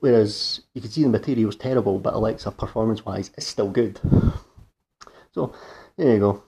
Whereas 0.00 0.60
you 0.74 0.80
can 0.80 0.90
see 0.90 1.02
the 1.02 1.08
material's 1.08 1.56
terrible, 1.56 1.98
but 1.98 2.14
Alexa, 2.14 2.50
performance 2.52 3.04
wise, 3.04 3.30
is 3.36 3.46
still 3.46 3.70
good. 3.70 4.00
So, 5.32 5.52
there 5.96 6.14
you 6.14 6.20
go. 6.20 6.42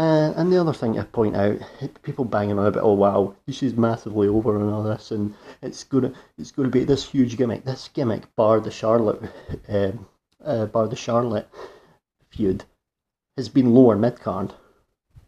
Uh, 0.00 0.32
and 0.36 0.50
the 0.50 0.58
other 0.58 0.72
thing 0.72 0.94
to 0.94 1.04
point 1.04 1.36
out, 1.36 1.58
people 2.02 2.24
banging 2.24 2.58
on 2.58 2.66
about, 2.66 2.82
oh 2.82 2.94
wow, 2.94 3.36
she's 3.50 3.76
massively 3.76 4.28
over 4.28 4.58
and 4.58 4.70
all 4.72 4.82
this, 4.82 5.10
and 5.10 5.34
it's 5.60 5.84
gonna, 5.84 6.10
it's 6.38 6.50
gonna 6.50 6.70
be 6.70 6.84
this 6.84 7.06
huge 7.06 7.36
gimmick. 7.36 7.66
This 7.66 7.86
gimmick, 7.92 8.34
bar 8.34 8.60
the 8.60 8.70
Charlotte, 8.70 9.20
uh, 9.68 9.92
uh, 10.42 10.64
bar 10.64 10.88
the 10.88 10.96
Charlotte 10.96 11.50
feud, 12.30 12.64
has 13.36 13.50
been 13.50 13.74
lower 13.74 13.94
mid 13.94 14.18
card. 14.18 14.54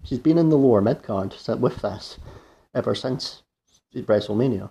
She's 0.04 0.18
been 0.18 0.38
in 0.38 0.48
the 0.48 0.56
lower 0.56 0.80
mid 0.80 1.02
card 1.02 1.34
with 1.60 1.82
this 1.82 2.18
ever 2.74 2.94
since 2.94 3.42
WrestleMania. 3.94 4.70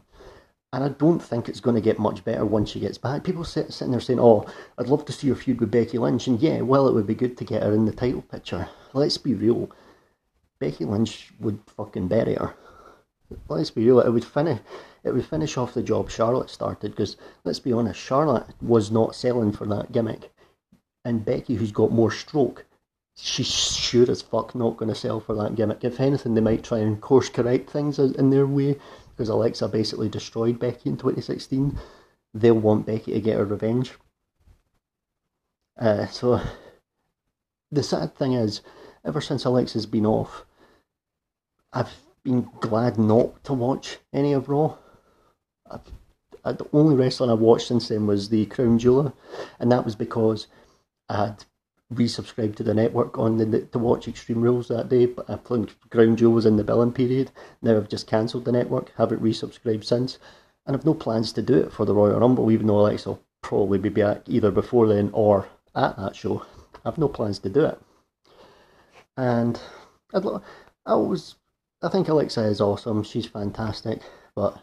And 0.74 0.84
I 0.84 0.90
don't 0.90 1.22
think 1.22 1.48
it's 1.48 1.60
going 1.60 1.76
to 1.76 1.82
get 1.82 2.00
much 2.00 2.26
better 2.26 2.44
once 2.44 2.72
she 2.72 2.80
gets 2.80 2.98
back. 2.98 3.24
People 3.24 3.44
sit, 3.44 3.72
sitting 3.72 3.92
there 3.92 4.00
saying, 4.00 4.20
oh, 4.20 4.48
I'd 4.80 4.88
love 4.88 5.06
to 5.06 5.12
see 5.12 5.30
her 5.30 5.36
feud 5.36 5.60
with 5.60 5.70
Becky 5.70 6.00
Lynch. 6.00 6.26
And 6.26 6.40
yeah, 6.40 6.62
well, 6.62 6.88
it 6.88 6.94
would 6.96 7.06
be 7.06 7.14
good 7.14 7.38
to 7.38 7.44
get 7.44 7.62
her 7.62 7.74
in 7.74 7.86
the 7.86 7.92
title 7.92 8.24
picture. 8.24 8.68
Let's 8.94 9.18
be 9.20 9.36
real. 9.36 9.70
Becky 10.62 10.86
Lynch 10.86 11.34
would 11.40 11.60
fucking 11.76 12.08
bury 12.08 12.36
her. 12.36 12.54
Let's 13.50 13.72
be 13.72 13.84
real. 13.84 14.00
It 14.00 14.12
would 14.12 14.24
finish. 14.24 14.60
It 15.04 15.12
would 15.12 15.26
finish 15.26 15.58
off 15.58 15.74
the 15.74 15.82
job 15.82 16.12
Charlotte 16.12 16.52
started. 16.52 16.92
Because 16.92 17.18
let's 17.44 17.60
be 17.60 17.74
honest, 17.74 18.00
Charlotte 18.00 18.46
was 18.62 18.92
not 18.92 19.16
selling 19.16 19.52
for 19.52 19.66
that 19.66 19.92
gimmick, 19.92 20.32
and 21.04 21.26
Becky, 21.26 21.56
who's 21.56 21.72
got 21.72 21.92
more 21.92 22.12
stroke, 22.12 22.66
she's 23.18 23.52
sure 23.52 24.10
as 24.10 24.22
fuck 24.22 24.54
not 24.54 24.78
going 24.78 24.90
to 24.90 24.96
sell 24.96 25.20
for 25.20 25.34
that 25.34 25.56
gimmick. 25.56 25.84
If 25.84 26.00
anything, 26.00 26.36
they 26.36 26.42
might 26.42 26.64
try 26.64 26.78
and 26.78 27.02
course 27.02 27.30
correct 27.30 27.72
things 27.72 27.98
in 27.98 28.30
their 28.30 28.46
way 28.46 28.78
because 29.10 29.30
Alexa 29.30 29.68
basically 29.68 30.10
destroyed 30.10 30.60
Becky 30.60 30.92
in 30.92 30.98
2016. 30.98 31.76
They'll 32.36 32.54
want 32.54 32.86
Becky 32.86 33.14
to 33.14 33.20
get 33.20 33.38
her 33.38 33.46
revenge. 33.46 33.94
Uh, 35.80 36.06
so 36.06 36.40
the 37.72 37.82
sad 37.82 38.16
thing 38.16 38.34
is, 38.34 38.62
ever 39.04 39.22
since 39.22 39.44
Alexa's 39.44 39.88
been 39.88 40.06
off, 40.06 40.46
I've 41.74 41.96
been 42.24 42.50
glad 42.60 42.98
not 42.98 43.44
to 43.46 43.54
watch 43.54 43.98
any 44.14 44.34
of 44.34 44.50
Raw. 44.50 44.78
I've, 45.70 45.82
I, 46.44 46.52
the 46.54 46.68
only 46.74 46.96
wrestling 46.96 47.30
I've 47.30 47.40
watched 47.40 47.68
since 47.68 47.88
then 47.88 48.08
was 48.08 48.30
the 48.30 48.46
Crown 48.48 48.78
Jewel, 48.78 49.16
and 49.60 49.72
that 49.72 49.86
was 49.86 49.96
because 49.96 50.48
I 51.10 51.26
had 51.26 51.46
resubscribed 51.94 52.56
to 52.56 52.64
the 52.64 52.74
network 52.74 53.18
on 53.18 53.38
the 53.38 53.62
to 53.62 53.80
watch 53.80 54.08
Extreme 54.08 54.42
Rules 54.42 54.68
that 54.68 54.90
day. 54.90 55.06
But 55.06 55.30
I 55.30 55.36
think 55.36 55.76
Crown 55.90 56.16
Jewel 56.16 56.34
was 56.34 56.46
in 56.46 56.58
the 56.58 56.64
billing 56.64 56.94
period. 56.94 57.32
Now 57.62 57.78
I've 57.78 57.90
just 57.90 58.08
cancelled 58.08 58.46
the 58.46 58.52
network. 58.52 58.92
Haven't 58.98 59.24
resubscribed 59.24 59.86
since, 59.86 60.18
and 60.66 60.76
I've 60.76 60.86
no 60.86 60.94
plans 60.94 61.32
to 61.34 61.42
do 61.42 61.58
it 61.58 61.72
for 61.72 61.86
the 61.86 61.96
Royal 61.96 62.20
Rumble. 62.20 62.52
Even 62.52 62.68
though 62.68 62.80
Alexa 62.80 63.10
will 63.10 63.24
probably 63.42 63.80
be 63.80 63.90
back 63.90 64.24
either 64.28 64.52
before 64.52 64.88
then 64.88 65.10
or 65.14 65.48
at 65.76 65.98
that 65.98 66.16
show. 66.16 66.46
I've 66.84 66.98
no 66.98 67.08
plans 67.08 67.40
to 67.40 67.50
do 67.50 67.66
it. 67.66 67.80
And 69.18 69.60
I'd 70.14 70.26
I 70.26 70.94
always 70.94 71.36
I 71.82 71.90
think 71.90 72.08
Alexa 72.08 72.42
is 72.44 72.62
awesome. 72.62 73.04
She's 73.04 73.26
fantastic, 73.26 74.02
but 74.36 74.62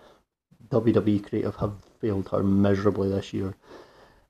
WWE 0.68 1.26
creative 1.28 1.57
have 1.57 1.74
failed 2.00 2.28
her 2.28 2.42
miserably 2.42 3.09
this 3.09 3.33
year. 3.33 3.57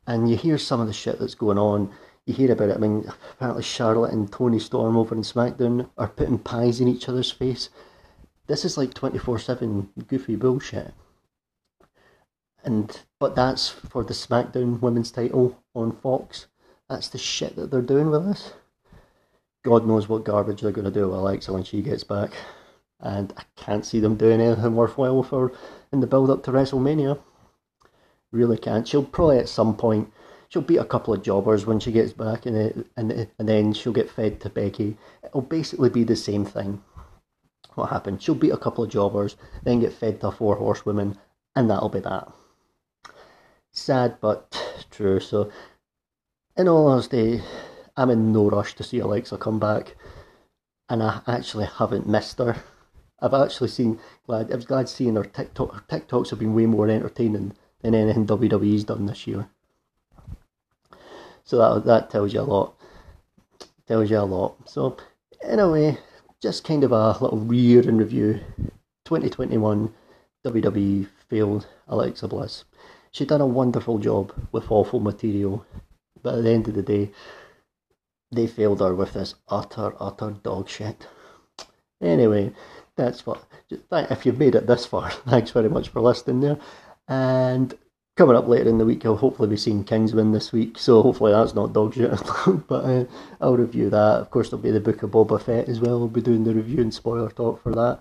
And 0.07 0.31
you 0.31 0.37
hear 0.37 0.57
some 0.57 0.81
of 0.81 0.87
the 0.87 0.92
shit 0.92 1.18
that's 1.18 1.35
going 1.35 1.59
on 1.59 1.92
you 2.29 2.35
hear 2.35 2.53
about 2.53 2.68
it. 2.68 2.77
I 2.77 2.79
mean, 2.79 3.11
apparently 3.33 3.62
Charlotte 3.62 4.12
and 4.12 4.31
Toni 4.31 4.59
Storm 4.59 4.98
over 4.98 5.14
in 5.14 5.22
SmackDown 5.22 5.88
are 5.96 6.09
putting 6.09 6.38
pies 6.38 6.79
in 6.79 6.87
each 6.87 7.09
other's 7.09 7.31
face. 7.31 7.70
This 8.46 8.66
is 8.66 8.77
like 8.77 8.92
twenty 8.92 9.16
four 9.16 9.38
seven 9.38 9.88
goofy 10.07 10.37
bullshit. 10.37 10.92
And 12.62 13.01
but 13.18 13.35
that's 13.35 13.70
for 13.70 14.05
the 14.05 14.12
SmackDown 14.12 14.79
Women's 14.83 15.11
Title 15.11 15.59
on 15.74 15.92
Fox. 15.92 16.48
That's 16.90 17.09
the 17.09 17.16
shit 17.16 17.57
that 17.57 17.70
they're 17.70 17.81
doing 17.81 18.11
with 18.11 18.27
this. 18.27 18.53
God 19.64 19.87
knows 19.87 20.07
what 20.07 20.24
garbage 20.24 20.61
they're 20.61 20.70
going 20.70 20.85
to 20.85 20.90
do 20.90 21.09
with 21.09 21.18
Alexa 21.18 21.51
when 21.51 21.64
she 21.64 21.81
gets 21.81 22.05
back, 22.05 22.33
and 23.00 23.32
I 23.37 23.42
can't 23.56 23.87
see 23.87 24.00
them 24.00 24.16
doing 24.16 24.40
anything 24.40 24.74
worthwhile 24.74 25.22
for 25.22 25.52
in 25.92 26.00
the 26.00 26.06
build 26.06 26.30
up 26.30 26.42
to 26.44 26.52
WrestleMania. 26.52 27.18
Really 28.32 28.58
can't. 28.58 28.87
She'll 28.87 29.04
probably 29.04 29.38
at 29.38 29.48
some 29.48 29.76
point 29.76 30.12
she'll 30.48 30.62
beat 30.62 30.78
a 30.78 30.84
couple 30.84 31.14
of 31.14 31.22
jobbers 31.22 31.66
when 31.66 31.78
she 31.80 31.92
gets 31.92 32.12
back, 32.12 32.46
and 32.46 32.84
and 32.96 33.12
and 33.38 33.48
then 33.48 33.72
she'll 33.72 33.92
get 33.92 34.11
fed 34.11 34.40
to 34.40 34.50
Becky. 34.50 34.96
It'll 35.22 35.42
basically 35.42 35.90
be 35.90 36.04
the 36.04 36.16
same 36.16 36.44
thing. 36.44 36.82
What 37.74 37.90
happened? 37.90 38.22
She'll 38.22 38.34
beat 38.34 38.50
a 38.50 38.56
couple 38.56 38.82
of 38.82 38.90
jobbers, 38.90 39.37
then 39.62 39.80
get 39.80 39.92
fed 39.92 40.20
to 40.20 40.32
four 40.32 40.56
horsewomen, 40.56 41.18
and 41.54 41.70
that'll 41.70 41.88
be 41.88 42.00
that. 42.00 42.32
Sad 43.72 44.16
but 44.20 44.84
true. 44.90 45.20
So, 45.20 45.50
in 46.56 46.66
all 46.68 46.88
honesty, 46.88 47.42
I'm 47.96 48.11
in 48.11 48.32
no 48.32 48.50
rush 48.50 48.74
to 48.74 48.82
see 48.82 48.98
Alexa 48.98 49.38
come 49.38 49.61
back, 49.61 49.94
and 50.88 51.02
I 51.02 51.20
actually 51.26 51.66
haven't 51.66 52.08
missed 52.08 52.38
her. 52.38 52.56
I've 53.20 53.35
actually 53.35 53.68
seen 53.68 53.98
glad 54.26 54.52
I 54.52 54.57
was 54.57 54.64
glad 54.64 54.88
seeing 54.88 55.16
her 55.16 55.24
TikTok. 55.24 55.74
Her 55.74 55.98
TikToks 55.98 56.31
have 56.31 56.38
been 56.38 56.54
way 56.54 56.66
more 56.66 56.88
entertaining 56.88 57.54
than 57.83 57.94
anything 57.94 58.26
WWE's 58.26 58.85
done 58.85 59.07
this 59.07 59.26
year. 59.26 59.48
So 61.44 61.59
that 61.59 61.85
that 61.87 62.11
tells 62.11 62.33
you 62.33 62.40
a 62.40 62.42
lot. 62.42 62.74
Tells 63.87 64.11
you 64.11 64.18
a 64.18 64.22
lot. 64.22 64.68
So 64.68 64.96
anyway, 65.42 65.98
just 66.40 66.64
kind 66.64 66.85
of 66.85 66.92
a 66.92 67.18
little 67.20 67.52
year 67.52 67.88
in 67.88 67.98
review. 67.98 68.40
2021 69.04 69.92
WWE 70.46 71.09
failed 71.28 71.66
Alexa 71.88 72.28
Bliss. 72.28 72.64
She 73.11 73.24
done 73.24 73.40
a 73.40 73.46
wonderful 73.46 73.98
job 73.98 74.33
with 74.52 74.70
awful 74.70 75.00
material, 75.00 75.64
but 76.22 76.37
at 76.37 76.44
the 76.44 76.50
end 76.50 76.68
of 76.68 76.74
the 76.74 76.83
day, 76.83 77.11
they 78.31 78.46
failed 78.46 78.81
her 78.81 78.94
with 78.94 79.14
this 79.14 79.35
utter, 79.48 79.94
utter 79.98 80.31
dog 80.31 80.68
shit. 80.68 81.07
Anyway, 82.00 82.52
that's 82.98 83.24
what. 83.24 83.44
If 83.90 84.26
you've 84.26 84.38
made 84.38 84.54
it 84.54 84.66
this 84.66 84.84
far, 84.84 85.11
thanks 85.28 85.50
very 85.50 85.70
much 85.70 85.88
for 85.88 86.00
listening 86.00 86.40
there, 86.40 86.58
and 87.08 87.74
coming 88.18 88.37
up 88.37 88.48
later 88.48 88.68
in 88.68 88.78
the 88.78 88.84
week, 88.84 89.06
I'll 89.06 89.16
hopefully 89.16 89.48
be 89.48 89.56
seeing 89.56 89.84
Kingsman 89.84 90.32
this 90.32 90.52
week, 90.52 90.76
so 90.78 91.02
hopefully 91.02 91.32
that's 91.32 91.54
not 91.54 91.72
dog 91.72 91.94
shit. 91.94 92.11
but 92.68 92.84
uh, 92.84 93.04
I'll 93.40 93.56
review 93.56 93.88
that. 93.90 94.20
Of 94.20 94.30
course, 94.30 94.50
there'll 94.50 94.62
be 94.62 94.72
the 94.72 94.80
Book 94.80 95.02
of 95.02 95.11
Boba 95.12 95.40
Fett 95.40 95.68
as 95.68 95.80
well. 95.80 95.98
We'll 95.98 96.08
be 96.08 96.20
doing 96.20 96.44
the 96.44 96.54
review 96.54 96.80
and 96.80 96.92
spoiler 96.92 97.30
talk 97.30 97.62
for 97.62 97.72
that. 97.74 98.00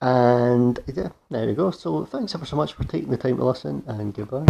And 0.00 0.78
yeah, 0.86 1.10
there 1.30 1.46
we 1.46 1.54
go. 1.54 1.72
So 1.72 2.04
thanks 2.06 2.34
ever 2.34 2.46
so 2.46 2.56
much 2.56 2.72
for 2.72 2.84
taking 2.84 3.10
the 3.10 3.18
time 3.18 3.36
to 3.36 3.44
listen, 3.44 3.82
and 3.86 4.14
goodbye. 4.14 4.46